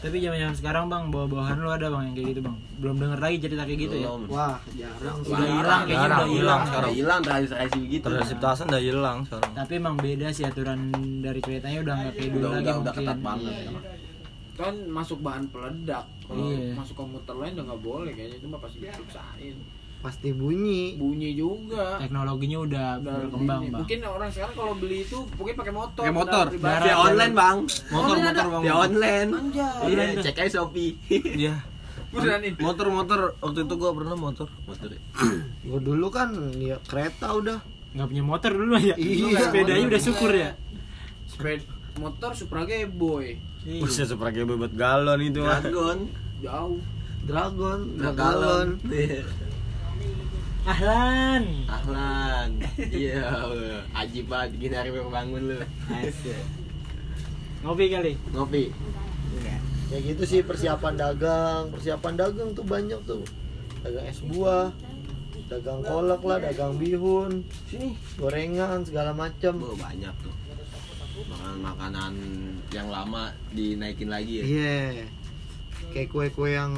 Tapi 0.00 0.18
zaman 0.18 0.34
zaman 0.36 0.56
sekarang 0.56 0.84
bang, 0.88 1.04
bawa-bawahan 1.06 1.54
lu 1.56 1.70
ada 1.70 1.86
bang 1.86 2.02
yang 2.04 2.14
kayak 2.16 2.28
gitu 2.28 2.40
bang. 2.42 2.56
Belum 2.76 2.96
denger 2.98 3.18
lagi 3.20 3.36
cerita 3.38 3.62
kayak 3.62 3.80
gitu 3.80 3.96
ya. 3.96 4.08
Belum. 4.08 4.22
wah 4.26 4.58
jarang 4.72 5.16
sih 5.20 5.30
Udah 5.30 5.46
hilang 5.46 5.80
kayaknya 5.80 5.94
Jarang, 5.94 6.10
udah 6.10 6.26
hilang. 6.26 6.32
hilang 6.32 6.58
Udah 6.58 6.66
sekarang. 6.66 6.92
hilang 6.92 7.20
tradisi 7.22 7.78
begitu. 7.78 8.04
tradisi 8.04 8.34
petasan 8.34 8.66
udah 8.66 8.82
hilang 8.82 9.18
sekarang 9.22 9.50
Tapi 9.54 9.72
emang 9.76 9.94
beda 9.96 10.28
sih 10.28 10.42
aturan 10.42 10.80
dari 11.22 11.38
keretanya 11.38 11.78
udah 11.80 11.94
nggak 11.96 12.12
kayak 12.12 12.30
dulu 12.30 12.40
Udah 12.40 12.50
lagi 12.50 12.58
udah 12.58 12.74
udah 12.74 12.82
mungkin. 12.82 13.06
ketat 13.06 13.18
banget. 13.20 13.54
Kan 14.52 14.74
masuk 14.90 15.18
bahan 15.20 15.44
peledak. 15.48 16.04
Kalau 16.22 16.42
Iya. 16.44 16.74
masuk 16.74 16.94
komuter 16.96 17.34
lain 17.36 17.52
udah 17.54 17.64
nggak 17.64 17.82
boleh 17.82 18.10
kayaknya 18.12 18.36
itu 18.36 18.46
mah 18.48 18.58
pasti 18.58 18.76
diperiksain. 18.80 19.56
Pasti 20.02 20.34
bunyi 20.34 20.98
Bunyi 20.98 21.30
juga. 21.38 22.02
Teknologinya 22.02 22.58
udah 22.66 22.88
Udah 22.98 23.14
berkembang 23.22 23.62
bang. 23.70 23.80
Mungkin 23.86 23.98
orang 24.02 24.30
sekarang 24.34 24.54
kalau 24.58 24.74
beli 24.74 25.06
itu 25.06 25.18
pokoknya 25.38 25.56
pakai 25.62 25.72
motor. 25.72 26.02
Pakai 26.02 26.16
motor. 26.18 26.44
Via 26.58 26.96
online, 26.98 27.34
Bang. 27.38 27.58
Online 27.62 27.94
Motor 27.94 28.16
motor 28.18 28.34
ada? 28.34 28.42
Bang. 28.50 28.62
Via 28.66 28.74
online. 28.74 29.28
Anjay. 29.30 29.86
Iya, 29.86 30.04
cek 30.26 30.36
aja 30.42 30.50
Shopee. 30.58 30.92
iya 31.08 31.54
Beneran 32.12 32.42
ini. 32.44 32.58
Motor 32.60 32.86
motor 32.92 33.20
waktu 33.40 33.64
itu 33.64 33.74
gua 33.78 33.90
pernah 33.94 34.16
motor. 34.18 34.48
Motor. 34.68 34.88
ya. 34.94 35.00
gue 35.62 35.80
dulu 35.80 36.06
kan 36.10 36.28
ya 36.58 36.76
kereta 36.84 37.32
udah 37.32 37.58
Nggak 37.92 38.06
punya 38.08 38.24
motor 38.26 38.50
dulu 38.52 38.74
ya. 38.76 38.96
Iya. 38.98 39.38
Sepedanya 39.48 39.86
udah 39.86 40.02
syukur 40.02 40.30
ya. 40.34 40.50
Sepeda 41.30 41.64
motor 41.96 42.34
Supra 42.34 42.66
Boy. 42.90 43.38
Buset 43.62 44.10
seperti 44.10 44.42
bebet 44.42 44.74
galon 44.74 45.22
itu 45.22 45.40
Dragon. 45.44 46.10
Jauh. 46.42 46.82
dragon 47.22 47.78
Dragon. 47.94 48.74
dragon 48.82 48.90
Iya. 48.90 49.22
Ahlan. 50.62 51.44
Ahlan. 51.66 52.50
Iya. 53.02 53.26
Ajib 53.94 54.30
banget 54.30 54.50
gini 54.58 54.74
hari 54.74 54.90
baru 54.94 55.10
bangun 55.10 55.42
lu. 55.50 55.58
Ngopi 57.62 57.84
kali. 57.90 58.12
Ngopi. 58.34 58.64
kayak 59.92 60.08
gitu 60.08 60.22
sih 60.24 60.40
persiapan 60.40 60.96
dagang 60.96 61.68
persiapan 61.68 62.16
dagang 62.16 62.56
tuh 62.56 62.64
banyak 62.64 62.96
tuh 63.04 63.20
dagang 63.84 64.08
es 64.08 64.24
buah 64.24 64.72
dagang 65.52 65.84
kolak 65.84 66.24
lah 66.24 66.40
dagang 66.40 66.80
bihun 66.80 67.44
Sini. 67.68 67.92
gorengan 68.16 68.80
segala 68.88 69.12
macam 69.12 69.60
Oh, 69.60 69.76
banyak 69.76 70.14
tuh. 70.24 70.32
Makanan-makanan 71.28 72.12
yang 72.72 72.88
lama 72.88 73.36
dinaikin 73.52 74.08
lagi 74.08 74.40
ya. 74.40 74.44
Iya. 74.48 74.80
Kayak 75.92 76.08
kue-kue 76.08 76.56
yang 76.56 76.72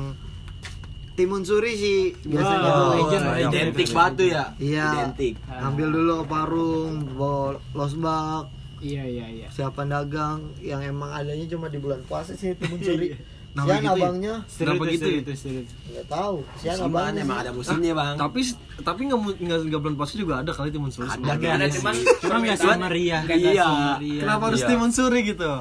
timun 1.14 1.40
suri 1.40 1.72
sih 1.72 1.98
biasanya 2.20 2.58
Wow, 2.60 2.68
tuh. 2.68 2.90
legend. 3.00 3.24
Identik 3.48 3.88
batu 3.90 4.24
ya. 4.24 4.44
Iya. 4.56 4.88
Identik. 5.08 5.34
Ngambil 5.46 5.88
dulu 5.90 6.12
ke 6.16 6.24
Parung, 6.26 6.92
bawa 7.08 7.46
losbak, 7.70 8.44
Iya 8.78 9.00
iya 9.02 9.26
iya. 9.26 9.48
siapan 9.48 9.88
dagang 9.88 10.38
yang 10.60 10.80
emang 10.80 11.08
adanya 11.08 11.46
cuma 11.46 11.66
di 11.66 11.78
bulan 11.78 12.02
puasa 12.04 12.34
sih 12.34 12.52
timun 12.52 12.82
suri. 12.84 13.14
Kenapa 13.54 13.70
Sian 13.70 13.78
gitu 13.78 13.86
ya? 13.86 13.94
abangnya 13.96 14.34
Seru 14.44 14.66
Kenapa 14.66 14.82
tuh, 14.82 14.90
gitu 14.90 14.98
seru 15.00 15.14
ya? 15.14 15.22
tuh, 15.22 15.36
seru. 15.38 15.60
nggak 15.62 16.06
tahu. 16.08 16.36
Sian 16.56 16.74
Musiman 16.74 16.90
abangnya 16.90 17.22
emang 17.22 17.38
ada 17.38 17.50
musimnya, 17.54 17.92
Bang. 17.94 18.14
Tapi 18.18 18.40
tapi 18.82 19.00
nggak 19.06 19.18
nggak 19.38 19.58
nggak 19.64 19.80
bulan 19.80 19.94
puasa 19.94 20.12
juga 20.16 20.34
ada 20.36 20.50
kali 20.50 20.68
timun 20.68 20.90
suri. 20.90 21.06
Ada, 21.06 21.14
sebenarnya. 21.14 21.50
Ada 21.54 21.64
sih. 21.64 21.74
cuman 21.78 21.94
Cuma 21.94 22.36
nggak 22.36 22.56
nggak 22.58 23.38
Iya. 23.38 23.70
Kenapa 24.18 24.42
harus 24.44 24.58
Iya. 24.58 24.68
timun 24.68 24.90
suri 24.90 25.20
gitu? 25.24 25.52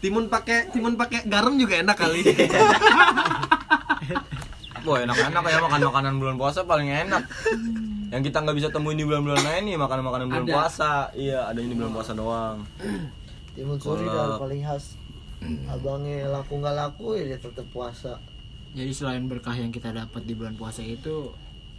Timun 0.00 0.24
pakai 0.26 0.58
timun 0.68 0.94
pakai 0.94 1.20
garam 1.24 1.52
juga 1.54 1.74
enak 1.78 1.92
kali. 1.94 2.20
Wah 4.84 4.98
enak-enak 5.00 5.42
ya 5.42 5.58
makan 5.58 5.80
makanan 5.88 6.14
bulan 6.20 6.36
puasa 6.36 6.60
paling 6.62 6.88
enak. 6.88 7.24
Yang 8.12 8.22
kita 8.30 8.38
nggak 8.44 8.56
bisa 8.56 8.68
temuin 8.68 8.94
di 8.94 9.04
bulan-bulan 9.04 9.40
lain 9.40 9.62
nih 9.64 9.76
makanan-makanan 9.76 10.26
bulan 10.28 10.44
Ada. 10.44 10.52
puasa. 10.52 10.92
Iya 11.12 11.48
ada 11.48 11.58
ini 11.58 11.72
bulan 11.72 11.92
puasa 11.92 12.12
doang. 12.12 12.58
Timun 13.54 13.78
suri 13.78 14.04
dah 14.04 14.36
paling 14.36 14.60
khas. 14.60 15.00
Abangnya 15.66 16.28
laku 16.28 16.60
nggak 16.60 16.74
laku 16.74 17.16
ya 17.16 17.24
dia 17.26 17.38
tetap 17.40 17.64
puasa. 17.70 18.20
Jadi 18.74 18.90
selain 18.90 19.24
berkah 19.24 19.54
yang 19.54 19.70
kita 19.70 19.88
dapat 19.88 20.22
di 20.22 20.34
bulan 20.34 20.52
puasa 20.54 20.82
itu, 20.82 21.30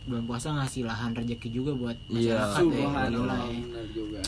bulan 0.05 0.23
puasa 0.23 0.55
ngasih 0.55 0.87
lahan 0.87 1.11
rezeki 1.13 1.49
juga 1.51 1.71
buat 1.75 1.97
Iya. 2.07 2.39
masyarakat 2.41 2.61
ya. 2.63 2.87
Gila 3.11 3.35
ya. 3.43 3.59
Benar 3.61 3.85
juga. 3.91 4.21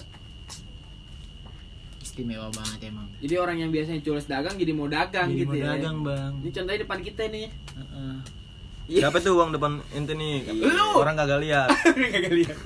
Istimewa 1.97 2.47
banget 2.49 2.79
emang. 2.87 3.07
Jadi 3.19 3.35
orang 3.35 3.57
yang 3.57 3.71
biasanya 3.71 4.01
cules 4.01 4.25
dagang 4.25 4.55
jadi 4.55 4.71
mau 4.71 4.87
dagang 4.87 5.27
Jadi 5.27 5.39
gitu 5.39 5.49
mau 5.49 5.59
ya. 5.59 5.65
dagang 5.73 5.97
bang. 6.03 6.31
Ini 6.39 6.49
contohnya 6.51 6.79
depan 6.83 6.99
kita 7.01 7.23
nih. 7.27 7.47
Heeh. 7.73 8.15
Siapa 8.88 9.19
tuh 9.19 9.36
bang 9.36 9.50
depan 9.52 9.71
ente 9.91 10.13
nih? 10.13 10.47
Orang 10.93 11.15
kagak 11.15 11.43
lihat. 11.43 11.67
Kagak 12.13 12.34
lihat. 12.34 12.58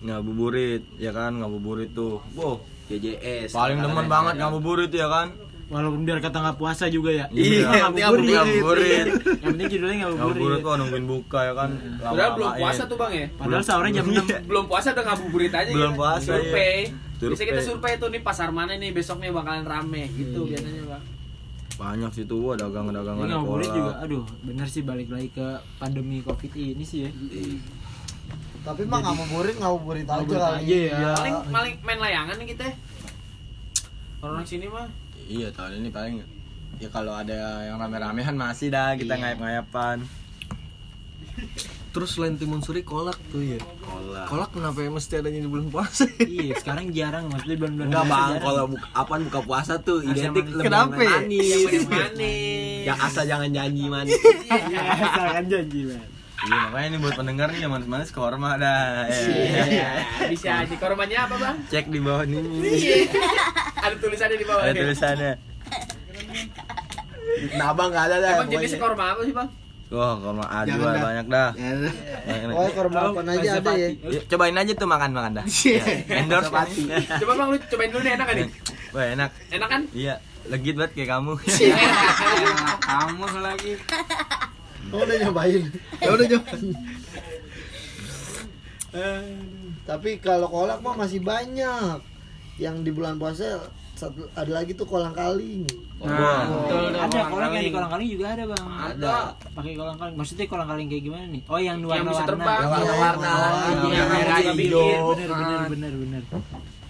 Ngabuburit 0.00 0.84
ya 0.94 1.10
kan 1.10 1.32
ngabuburit 1.34 1.90
tuh. 1.90 2.20
Wow 2.32 2.60
JJS. 2.84 3.56
paling 3.56 3.80
demen 3.80 4.04
banget 4.06 4.36
ngabuburit 4.36 4.92
ya 4.92 5.08
kan. 5.08 5.32
Walaupun 5.64 6.04
biar 6.04 6.20
kata 6.20 6.44
nggak 6.44 6.58
puasa 6.60 6.92
juga 6.92 7.08
ya. 7.08 7.24
Iya, 7.32 7.88
yang 7.88 7.96
penting 7.96 8.36
ngabuburit. 8.36 9.06
Yang 9.40 9.48
penting 9.48 9.68
judulnya 9.72 9.96
nggak 9.96 10.12
Ngabuburit 10.12 10.36
ngabuburit. 10.36 10.60
kok 10.60 10.74
nungguin 10.76 11.06
buka 11.08 11.40
ya 11.40 11.52
kan. 11.56 11.70
Padahal 11.96 12.30
belum 12.36 12.50
puasa 12.60 12.82
tuh 12.84 12.96
bang 13.00 13.12
ya. 13.16 13.26
Padahal 13.32 13.64
sahurnya 13.64 13.92
jam 13.96 14.06
6 14.06 14.44
Belum 14.44 14.64
puasa 14.68 14.88
udah 14.92 15.04
ngabuburit 15.08 15.52
aja. 15.56 15.70
Belum 15.72 15.90
gitu. 15.90 16.00
puasa, 16.04 16.28
Survei. 16.28 16.76
iya. 16.84 17.24
Biasanya 17.24 17.48
kita 17.48 17.62
Survei. 17.64 17.92
tuh 17.96 18.08
nih 18.12 18.20
pasar 18.20 18.48
mana 18.52 18.76
nih 18.76 18.92
besoknya 18.92 19.32
bakalan 19.32 19.64
rame 19.64 20.12
gitu 20.12 20.44
Iya. 20.44 20.60
biasanya 20.60 20.82
bang. 20.84 21.02
Banyak 21.74 22.10
sih 22.10 22.24
tuh 22.24 22.38
wah, 22.40 22.54
dagang-dagangan 22.54 23.18
Ini 23.20 23.34
ngabuburit 23.34 23.66
kolak. 23.66 23.76
juga, 23.76 23.92
aduh 24.00 24.24
bener 24.40 24.66
sih 24.66 24.80
balik 24.80 25.08
lagi 25.08 25.28
ke 25.28 25.46
pandemi 25.76 26.20
covid 26.20 26.50
ini 26.52 26.82
sih 26.82 27.02
ya. 27.02 27.10
Tapi 28.62 28.82
mah 28.84 29.00
ngabuburit 29.02 29.56
ngabuburit 29.56 30.04
aja 30.04 30.14
Ngabuburit 30.16 30.40
kali. 30.40 30.62
aja 30.62 30.78
ya. 30.78 31.12
Paling 31.14 31.34
paling 31.50 31.74
main 31.80 31.98
layangan 32.00 32.34
nih 32.36 32.48
kita. 32.48 32.66
Orang 34.20 34.42
sini 34.42 34.66
mah 34.66 34.86
Iya 35.20 35.48
tahun 35.50 35.80
ini 35.80 35.90
paling 35.90 36.14
ya 36.76 36.88
kalau 36.88 37.12
ada 37.12 37.32
yang 37.64 37.76
rame-ramean 37.76 38.34
masih 38.34 38.68
dah 38.68 38.92
kita 38.92 39.14
Iya. 39.14 39.20
ngayap-ngayapan 39.34 39.98
Terus 41.94 42.10
selain 42.10 42.34
timun 42.34 42.58
suri 42.58 42.82
kolak 42.82 43.14
tuh 43.30 43.38
ya. 43.40 43.62
Kolak. 43.80 44.26
Kolak 44.26 44.50
kenapa 44.50 44.82
ya 44.82 44.90
mesti 44.90 45.14
adanya 45.14 45.38
di 45.38 45.46
bulan 45.46 45.70
puasa? 45.70 46.10
iya 46.20 46.58
sekarang 46.58 46.90
jarang 46.90 47.30
maksudnya 47.30 47.54
bulan-bulan 47.56 47.86
Enggak 47.86 48.04
puasa 48.04 48.18
bang, 48.26 48.42
kalau 48.42 48.64
buka, 48.66 48.86
apaan 48.92 49.22
buka 49.24 49.40
puasa 49.40 49.72
tuh 49.78 49.98
identik 50.02 50.42
manis. 50.42 50.52
lebih 50.52 50.66
Kenapa? 50.66 50.90
manis. 50.98 51.46
Yang 51.46 51.86
manis. 51.86 52.82
Ya 52.82 52.94
asal 52.98 53.24
jangan 53.24 53.48
janji 53.48 53.84
manis. 53.86 54.18
asalkan 55.00 55.44
janji 55.46 55.80
man 55.86 56.02
iya 56.44 56.60
makanya 56.66 56.88
ini 56.90 56.98
buat 56.98 57.14
pendengar 57.14 57.48
nih 57.48 57.60
yang 57.62 57.72
manis-manis 57.72 58.10
korma 58.10 58.50
dah 58.54 59.06
Iya, 59.08 59.88
bisa 60.28 60.50
aja. 60.60 60.74
Korbannya 60.74 61.16
apa 61.16 61.34
bang? 61.38 61.56
cek 61.64 61.86
di 61.88 62.00
bawah 62.00 62.20
ini 62.22 62.36
Ada 63.76 63.94
tulisannya 63.96 64.36
di 64.36 64.44
bawah. 64.44 64.62
ada 64.62 64.74
tulisannya 64.74 65.32
Nah 67.54 67.66
abang 67.66 67.88
nggak 67.88 68.04
ada 68.04 68.16
dah. 68.18 68.30
Emang 68.36 68.50
jenis 68.50 68.74
korma 68.76 69.04
apa 69.10 69.22
sih 69.22 69.32
bang? 69.32 69.48
Wah 69.94 70.14
korma 70.16 70.44
A2 70.44 70.68
Jangan 70.68 70.90
dah. 70.90 71.02
banyak 71.02 71.26
dah 71.28 71.50
Ya. 72.24 72.34
Oh, 72.50 72.68
korma 72.68 72.98
apa 73.06 73.20
aja 73.22 73.50
ada 73.58 73.72
ya. 73.74 73.88
Yuk, 73.94 74.22
cobain 74.26 74.56
aja 74.56 74.72
tuh 74.72 74.86
makan 74.86 75.10
makan 75.12 75.32
dah 75.34 75.44
endorse 76.10 76.48
kan 76.48 76.66
Coba 77.18 77.32
bang 77.36 77.48
lu 77.48 77.58
cobain 77.64 77.88
dulu 77.88 78.02
nih 78.02 78.12
enak 78.12 78.26
kan 78.26 78.34
nih? 78.36 78.48
wah 78.90 79.04
enak 79.06 79.30
Enak 79.50 79.68
kan? 79.68 79.82
iya 79.92 80.14
legit 80.44 80.74
banget 80.74 80.92
kayak 80.94 81.08
kamu 81.10 81.32
Kamu 82.84 83.26
lagi. 83.40 83.72
Oh, 84.90 85.00
udah 85.00 85.16
nyobain. 85.18 85.62
ya 85.96 86.08
udah 86.10 86.26
coba. 86.28 86.50
Tapi 89.84 90.10
kalau 90.18 90.46
kolak 90.46 90.78
mah 90.78 90.94
masih 90.96 91.20
banyak. 91.20 91.98
Yang 92.54 92.76
di 92.82 92.90
bulan 92.92 93.16
puasa 93.16 93.66
satu 93.94 94.26
ada 94.32 94.52
lagi 94.52 94.72
tuh 94.72 94.84
kolang 94.84 95.10
kaling. 95.10 95.62
Wah. 95.96 96.42
Betul, 96.44 96.90
ada 96.92 97.20
kolang 97.24 97.48
yang 97.48 97.62
di 97.62 97.62
kaling. 97.62 97.72
kolang 97.72 97.90
kaling 97.90 98.08
juga 98.10 98.26
ada 98.28 98.44
bang 98.44 98.64
Ada. 98.66 99.14
pakai 99.50 99.72
kolang 99.72 99.96
kaling 99.96 100.14
maksudnya 100.14 100.44
kolang 100.44 100.66
kaling 100.66 100.86
kayak 100.86 101.02
gimana 101.02 101.24
nih 101.26 101.42
oh 101.44 101.56
yang 101.56 101.78
Yang 101.78 101.88
warna 101.88 102.02
bisa 102.04 102.14
warna 102.14 102.28
terbang. 102.28 102.58
Yang 102.58 102.70
warna-warna. 102.74 103.30
Oh, 103.30 103.88
Yang 103.88 104.08
merah 104.10 104.38
hijau. 104.42 104.82
iya, 104.82 104.98
bener 105.00 105.28
bener 105.30 105.60
bener 105.64 105.92
bener 105.96 106.22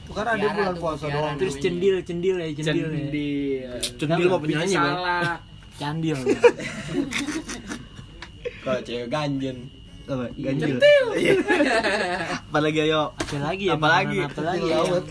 Itu 0.04 0.12
kan 0.12 0.26
ada 0.26 0.46
bulan 0.50 0.74
puasa 0.76 1.04
doang. 1.06 1.36
terus 1.36 1.54
cendil 1.56 1.94
cendil 2.00 2.34
ya 2.36 2.48
cendil, 2.50 2.86
ya 2.88 2.94
Cendil. 2.96 3.62
Cendil 3.96 4.26
mau 4.26 4.40
penyanyi 4.40 4.74
bang. 4.74 4.94
Salah. 4.94 5.36
candil 5.74 6.18
Kalau 8.64 8.80
cewek 8.80 9.08
ganjen. 9.08 9.56
Apa? 10.04 10.24
Ganjil. 10.30 10.76
Apalagi 12.46 12.78
ayo. 12.82 13.02
apa 13.16 13.36
lagi 13.40 13.64
ya 13.64 13.74
Apa 13.74 13.86
lagi? 13.90 14.16
makanan 14.16 14.30
apa 14.30 14.40
lagi 14.44 14.66
ya 14.66 14.76
Laut. 14.78 15.04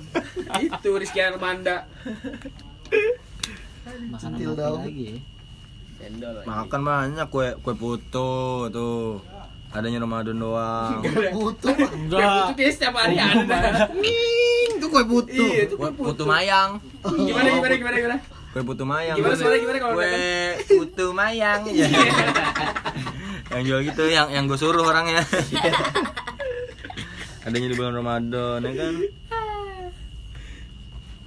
Itu 0.62 0.89
Rizky 0.93 1.19
Armanda. 1.19 1.77
makanan 4.06 4.19
Centil 4.38 4.53
apa 4.53 4.79
lagi 4.79 5.03
ya 5.03 5.17
Cendol. 5.95 6.36
makan 6.43 6.82
banyak 6.84 7.27
kue 7.27 7.47
kue 7.60 7.73
putu 7.73 8.32
tuh 8.67 9.23
adanya 9.71 9.97
Ramadan 9.99 10.36
doang 10.36 10.99
Butuh. 11.32 11.73
Itu 11.73 12.53
dia 12.53 12.69
setiap 12.69 12.93
hari 12.93 13.17
ada. 13.17 13.88
Itu 14.69 14.86
kue 14.86 15.03
putu. 15.03 15.43
Iya, 15.43 15.65
itu 15.65 15.73
kue 15.73 15.89
putu 15.89 16.23
mayang 16.23 16.77
Gimana 17.01 17.47
gimana 17.49 17.73
gimana 17.73 17.95
gimana? 17.97 18.17
kue 18.51 18.62
putu 18.62 18.84
mayang 18.84 19.15
Gimana 19.15 19.34
gimana 19.58 19.77
kalau 19.79 19.95
kue 19.97 20.13
putu 20.69 21.06
mayang 21.12 21.60
ya 21.67 21.88
yang 23.53 23.63
jual 23.63 23.79
gitu 23.85 24.03
yang 24.09 24.27
yang 24.33 24.43
gue 24.49 24.57
suruh 24.57 24.81
orangnya 24.81 25.21
adanya 27.45 27.67
di 27.69 27.75
bulan 27.77 27.93
Ramadan 27.93 28.59
ya 28.65 28.73
kan 28.73 28.93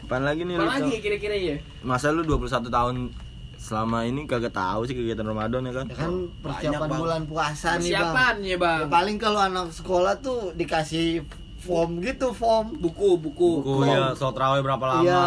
Apaan 0.07 0.23
lagi 0.23 0.47
nih 0.47 0.55
lu? 0.55 0.63
Lagi 0.63 1.03
kira-kira 1.03 1.35
ya? 1.35 1.59
Masa 1.83 2.15
lu 2.15 2.23
21 2.23 2.71
tahun 2.71 3.11
selama 3.59 4.07
ini 4.07 4.23
kagak 4.31 4.55
tahu 4.55 4.87
sih 4.87 4.95
kegiatan 4.95 5.27
Ramadan 5.27 5.67
ya 5.67 5.83
kan? 5.83 5.87
Ya 5.91 5.97
kan 5.99 6.31
persiapan 6.47 6.89
bulan 6.95 7.23
puasa 7.27 7.75
nih, 7.83 7.91
Bang. 7.91 8.15
Persiapan 8.15 8.35
ya 8.47 8.57
bang. 8.63 8.81
Ya, 8.87 8.87
paling 8.87 9.17
kalau 9.19 9.43
anak 9.43 9.75
sekolah 9.75 10.23
tuh 10.23 10.55
dikasih 10.55 11.27
form 11.67 11.91
gitu, 11.99 12.31
form. 12.31 12.79
Buku 12.79 13.19
buku. 13.19 13.67
Buku 13.67 13.83
ya, 13.85 14.15
sholat 14.15 14.37
raweh 14.39 14.61
berapa 14.63 14.85
lama? 14.87 15.03
Iya, 15.03 15.25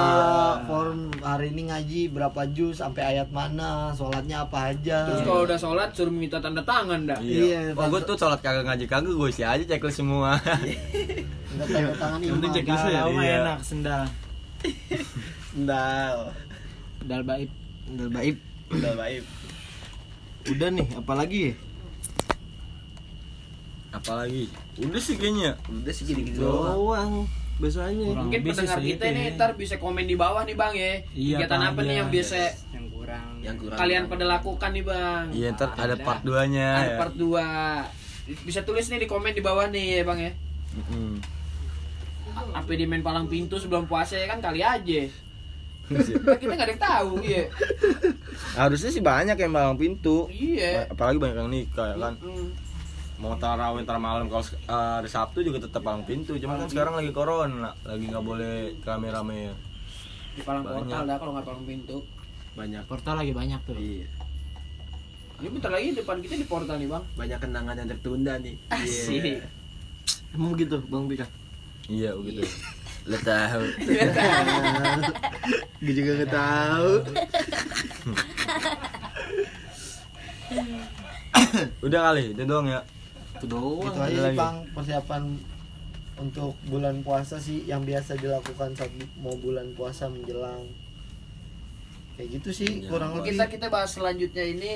form 0.63 1.12
hari 1.19 1.52
ini 1.52 1.67
ngaji 1.67 2.02
berapa 2.10 2.41
juz 2.49 2.80
sampai 2.80 3.04
ayat 3.04 3.28
mana, 3.30 3.91
sholatnya 3.91 4.47
apa 4.47 4.71
aja. 4.71 5.06
Terus 5.12 5.21
kalau 5.28 5.43
udah 5.43 5.60
sholat 5.60 5.89
suruh 5.91 6.10
minta 6.10 6.39
tanda 6.39 6.63
tangan 6.63 7.04
dah. 7.04 7.19
Iya. 7.19 7.39
Iya, 7.43 7.60
Oh, 7.75 7.86
gue 7.86 8.02
tuh 8.02 8.15
sholat 8.15 8.39
kagak 8.39 8.63
ngaji 8.63 8.86
kagak 8.88 9.12
gue 9.12 9.30
isi 9.30 9.43
aja 9.43 9.62
checklist 9.62 9.99
semua. 9.99 10.39
Enggak 11.54 11.67
tanda 11.67 11.93
tangan 11.99 12.17
penting 12.23 12.52
checklist 12.56 12.86
ya. 12.88 13.02
Iya. 13.06 13.36
enak 13.43 13.60
sendal 13.60 14.04
Sendal. 15.49 16.15
sendal 16.99 17.21
baik 17.23 17.49
Udah 17.89 18.08
baik. 18.08 18.36
Sendal 18.69 18.93
baik. 18.95 19.23
Udah 20.49 20.69
nih, 20.69 20.88
apalagi 20.95 21.39
ya? 21.41 21.54
Apalagi? 23.89 24.45
Udah 24.78 25.02
sih 25.02 25.17
kayaknya. 25.17 25.58
Udah 25.65 25.93
sih 25.93 26.04
gitu-gitu 26.06 26.45
doang. 26.45 26.78
Doang. 26.78 27.12
Biasanya. 27.60 28.15
Kurang 28.15 28.23
Mungkin 28.30 28.39
pendengar 28.45 28.80
kita 28.80 29.04
ini 29.12 29.21
ya. 29.21 29.36
ntar 29.36 29.52
bisa 29.60 29.75
komen 29.75 30.06
di 30.06 30.15
bawah 30.15 30.47
nih 30.47 30.56
bang 30.56 30.73
ya. 30.73 30.93
Iya, 31.12 31.36
Kegiatan 31.41 31.62
apa 31.65 31.80
nih 31.82 31.89
iya. 31.91 31.99
yang 31.99 32.10
biasa 32.10 32.38
yang 32.71 32.86
kurang 32.88 33.28
Yang 33.43 33.58
kurang. 33.60 33.78
kalian 33.78 34.04
pada 34.08 34.25
lakukan 34.30 34.69
nih 34.71 34.86
bang? 34.86 35.25
Iya, 35.36 35.47
ntar 35.58 35.69
ada 35.75 35.95
part 35.99 36.21
2-nya 36.23 36.69
Ada 36.71 36.91
ya. 36.93 36.97
part 36.97 37.13
2 37.17 38.45
Bisa 38.45 38.62
tulis 38.62 38.86
nih 38.88 39.04
di 39.04 39.08
komen 39.10 39.34
di 39.34 39.41
bawah 39.41 39.65
nih 39.67 39.99
ya 39.99 40.04
bang 40.06 40.19
ya. 40.21 40.32
Apa 42.54 42.71
di 42.71 42.86
main 42.86 43.02
palang 43.02 43.25
pintu 43.28 43.60
sebelum 43.60 43.89
puasa 43.89 44.15
ya 44.15 44.30
kan 44.30 44.39
kali 44.39 44.62
aja. 44.62 45.02
Kan 45.89 46.38
kita 46.38 46.54
nggak 46.54 46.67
ada 46.69 46.73
yang 46.78 46.84
tahu 46.86 47.12
iya. 47.25 47.43
Harusnya 48.54 48.93
sih 48.93 49.02
banyak 49.02 49.36
yang 49.36 49.52
balang 49.52 49.75
pintu. 49.75 50.30
Iya. 50.30 50.86
Apalagi 50.88 51.17
banyak 51.17 51.36
yang 51.36 51.49
nikah 51.52 51.91
ya 51.91 51.97
kan. 51.97 52.13
Mm. 52.21 52.68
Mau 53.19 53.36
tarawih 53.36 53.84
ntar 53.84 53.99
malam 53.99 54.32
kalau 54.32 54.47
eh, 54.47 54.55
hari 54.95 55.12
Sabtu 55.12 55.43
juga 55.43 55.60
tetap 55.60 55.84
palang 55.84 56.08
pintu. 56.08 56.39
Cuma 56.39 56.55
kan 56.55 56.71
sekarang 56.71 56.95
lagi 56.95 57.12
corona, 57.12 57.75
lagi 57.84 58.08
nggak 58.08 58.23
boleh 58.23 58.79
rame-rame. 58.79 59.51
Di 60.39 60.41
palang 60.47 60.63
Banyak. 60.63 60.88
portal 60.88 61.03
dah 61.03 61.17
kalau 61.19 61.32
nggak 61.36 61.47
palang 61.51 61.65
pintu. 61.67 61.97
Banyak. 62.55 62.84
portal 62.88 63.15
lagi 63.19 63.32
banyak 63.36 63.60
tuh 63.67 63.75
Iya. 63.75 64.08
Ini 65.39 65.47
bentar 65.55 65.71
lagi 65.71 65.95
depan 65.95 66.19
kita 66.19 66.36
di 66.39 66.47
portal 66.47 66.79
nih 66.79 66.88
bang. 66.88 67.03
Banyak 67.15 67.39
kenangan 67.43 67.75
yang 67.75 67.89
tertunda 67.91 68.34
nih. 68.39 68.55
Asik. 68.71 69.43
Emang 70.36 70.51
begitu, 70.55 70.79
Bang 70.88 71.08
Bika? 71.12 71.27
Iya 71.91 72.15
begitu. 72.15 72.43
Lo 73.08 73.17
tahu. 73.23 73.63
Gue 75.79 75.93
juga 75.95 76.12
gak 76.23 76.32
tahu. 76.32 76.91
Udah 81.88 81.99
kali, 82.12 82.36
itu 82.36 82.43
doang 82.45 82.67
ya. 82.67 82.84
Itu 83.39 83.45
doang. 83.47 83.88
Itu 83.88 83.99
aja 83.99 84.12
sih 84.12 84.21
lagi. 84.21 84.38
Bang 84.38 84.56
persiapan 84.71 85.23
untuk 86.19 86.52
bulan 86.67 86.99
puasa 86.99 87.39
sih 87.39 87.63
yang 87.63 87.82
biasa 87.82 88.19
dilakukan 88.19 88.75
saat 88.75 88.91
mau 89.17 89.34
bulan 89.34 89.71
puasa 89.73 90.12
menjelang. 90.12 90.67
Kayak 92.13 92.30
gitu 92.36 92.49
sih 92.54 92.84
kurang 92.86 93.15
lebih. 93.15 93.32
Kita 93.34 93.47
kita 93.47 93.67
bahas 93.71 93.95
selanjutnya 93.95 94.43
ini 94.43 94.71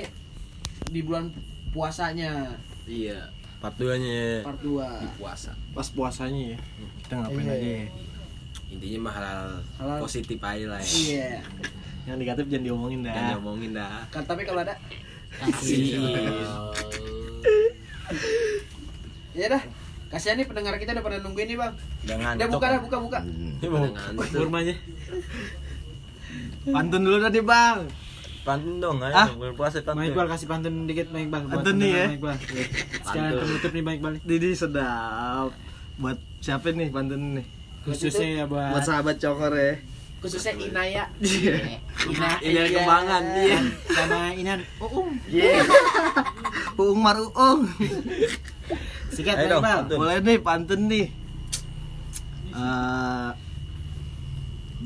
di 0.88 1.00
bulan 1.00 1.28
puasanya 1.70 2.56
Iya. 2.84 3.28
Part 3.60 3.80
2-nya. 3.80 4.44
part 4.44 4.60
2 4.60 5.16
Puasa. 5.16 5.56
Pas 5.72 5.88
puasanya 5.88 6.52
ya. 6.52 6.58
Kita 7.00 7.14
ngapain 7.16 7.44
Iya. 7.44 7.52
aja 7.56 7.68
ya? 7.80 7.86
Intinya 8.68 8.98
mah 9.00 9.14
hal, 9.16 9.48
Halal. 9.80 9.98
positif 10.00 10.36
aja 10.40 10.66
lah 10.68 10.80
ya. 10.80 10.88
Iya. 10.90 11.30
Yang 12.04 12.16
negatif 12.20 12.44
jangan 12.48 12.64
diomongin 12.64 13.00
dah. 13.00 13.14
Jangan 13.16 13.32
diomongin 13.32 13.70
dah. 13.72 13.96
Kan 14.12 14.22
tapi 14.24 14.42
kalau 14.44 14.60
ada 14.60 14.74
kasih 15.40 15.96
ya 19.34 19.46
dah. 19.50 19.62
Kasihan 20.14 20.38
nih 20.38 20.46
pendengar 20.46 20.78
kita 20.78 20.94
udah 20.94 21.04
pada 21.04 21.18
nungguin 21.18 21.46
nih, 21.50 21.58
Bang. 21.58 21.74
Jangan. 22.06 22.34
Udah 22.38 22.48
buka 22.54 22.66
dah, 22.70 22.80
buka 22.80 22.96
buka. 23.02 23.18
Ini 23.26 23.66
mau. 23.66 23.90
Kurmanya. 24.30 24.74
Pantun 26.70 27.02
dulu 27.02 27.18
tadi, 27.18 27.40
Bang. 27.42 27.80
pantun 28.44 28.76
dong, 28.76 29.00
ayo. 29.00 29.16
Ah? 29.16 29.28
Bulan 29.32 29.56
puasa 29.56 29.80
Bang 29.80 29.96
pantun. 29.96 30.12
Iqbal 30.12 30.28
kasih 30.28 30.46
pantun 30.46 30.74
dikit 30.84 31.08
Bang 31.10 31.26
Iqbal 31.26 31.42
buat 31.48 31.54
Pantun 31.58 31.76
nih 31.80 31.90
ya. 31.90 32.06
Bang. 32.20 32.38
Sekarang 33.02 33.32
penutup 33.40 33.70
nih 33.72 33.82
Bang 33.82 33.94
Iqbal 33.98 34.14
Didi 34.22 34.48
sedap. 34.52 35.50
Buat 35.98 36.18
siapa 36.44 36.70
nih 36.70 36.88
pantun 36.92 37.40
nih? 37.40 37.46
khususnya 37.84 38.28
ya 38.40 38.44
buat 38.48 38.72
Buat 38.72 38.84
sahabat 38.88 39.16
cokor 39.20 39.52
ya. 39.52 39.76
Khususnya 40.24 40.56
Inaya. 40.56 41.04
Ina 42.16 42.30
Ini 42.40 42.56
ada 42.56 42.70
kembangan, 42.72 43.22
iya. 43.36 43.60
sama 43.92 44.32
Inan 44.32 44.60
Uung 44.80 45.20
Uung 46.80 46.98
mar 47.04 47.20
uung. 47.20 47.68
sikat 49.12 49.36
Ayo 49.44 49.60
dong, 49.60 49.62
pantun. 49.68 50.00
Nih 50.24 50.38
pantun 50.40 50.80
nih. 50.88 51.06
Eh, 52.56 53.30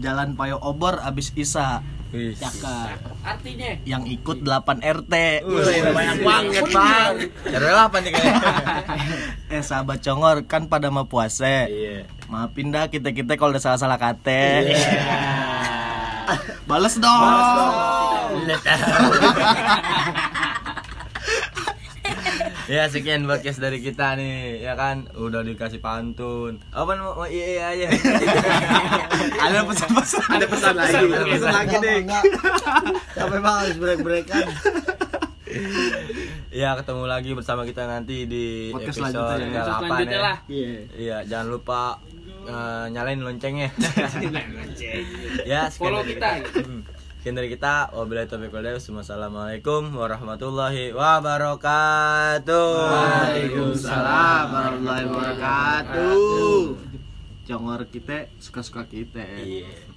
Jalan 0.02 0.34
Payo 0.34 0.58
Obor 0.58 0.98
abis 1.06 1.30
Isa. 1.38 1.86
Cakep 2.12 2.96
Artinya 3.20 3.70
yang 3.84 4.08
ikut 4.08 4.40
8 4.40 4.80
RT. 4.80 5.14
Wih, 5.44 5.92
banyak 5.92 6.18
banget, 6.24 6.64
Bang. 6.72 7.12
RW 7.44 7.68
8 7.68 8.00
nih 8.00 8.10
kayaknya. 8.16 8.40
Eh 9.52 9.62
sahabat 9.64 10.00
congor 10.00 10.48
kan 10.48 10.68
pada 10.72 10.88
mau 10.88 11.04
puasa. 11.04 11.68
Iya. 11.68 12.08
Maafin 12.32 12.72
dah 12.72 12.88
kita 12.88 13.12
kita 13.12 13.36
kalau 13.36 13.52
udah 13.52 13.62
salah 13.62 13.80
salah 13.80 14.00
kate. 14.00 14.72
Bales 16.68 16.96
dong. 17.00 17.22
Iya. 18.44 18.56
ya 22.68 22.84
sekian 22.92 23.24
podcast 23.24 23.64
dari 23.64 23.80
kita 23.80 24.12
nih 24.20 24.60
ya 24.60 24.76
kan 24.76 25.08
udah 25.16 25.40
dikasih 25.40 25.80
pantun 25.80 26.60
apa 26.68 27.00
mau 27.00 27.16
mau 27.16 27.24
iya 27.24 27.46
iya 27.48 27.64
aja 27.72 27.86
Ada 29.48 29.64
pesan-pesan. 29.64 30.28
Ada 30.28 30.46
pesan 30.46 30.74
lagi. 30.76 30.94
Ada 30.98 31.26
pesan 31.26 31.52
lagi 31.54 31.76
enggak. 31.78 32.22
Sampai 33.14 33.38
bang 33.40 33.56
harus 33.64 33.76
break-breakan. 33.78 34.46
ya 36.60 36.76
ketemu 36.76 37.04
lagi 37.08 37.30
bersama 37.32 37.62
kita 37.64 37.88
nanti 37.88 38.28
di 38.28 38.68
Podcast 38.74 39.00
episode 39.00 39.14
selanjutnya 39.14 39.48
ya. 39.48 39.62
ke-8 39.62 39.78
Selanjutnya 39.78 40.18
ya. 40.18 40.34
Iya. 40.48 40.68
Iya, 40.98 41.16
jangan 41.24 41.46
lupa 41.48 41.82
eh, 42.44 42.84
nyalain 42.92 43.20
loncengnya. 43.22 43.68
ya, 45.50 45.60
sekian 45.72 45.92
Follow 45.92 46.02
kita. 46.04 46.28
Sekian 47.18 47.34
dari 47.34 47.50
kita. 47.50 47.90
Wabillahi 47.90 48.30
taufiq 48.30 48.54
wal. 48.54 48.78
Wassalamualaikum 48.78 49.90
warahmatullahi 49.90 50.94
wabarakatuh. 50.94 52.70
Waalaikumsalam 52.78 54.46
warahmatullahi 54.54 55.04
wabarakatuh. 55.10 56.78
Jongor 57.50 57.90
kita 57.90 58.30
suka-suka 58.38 58.86
kita. 58.86 59.26
Iya. 59.34 59.87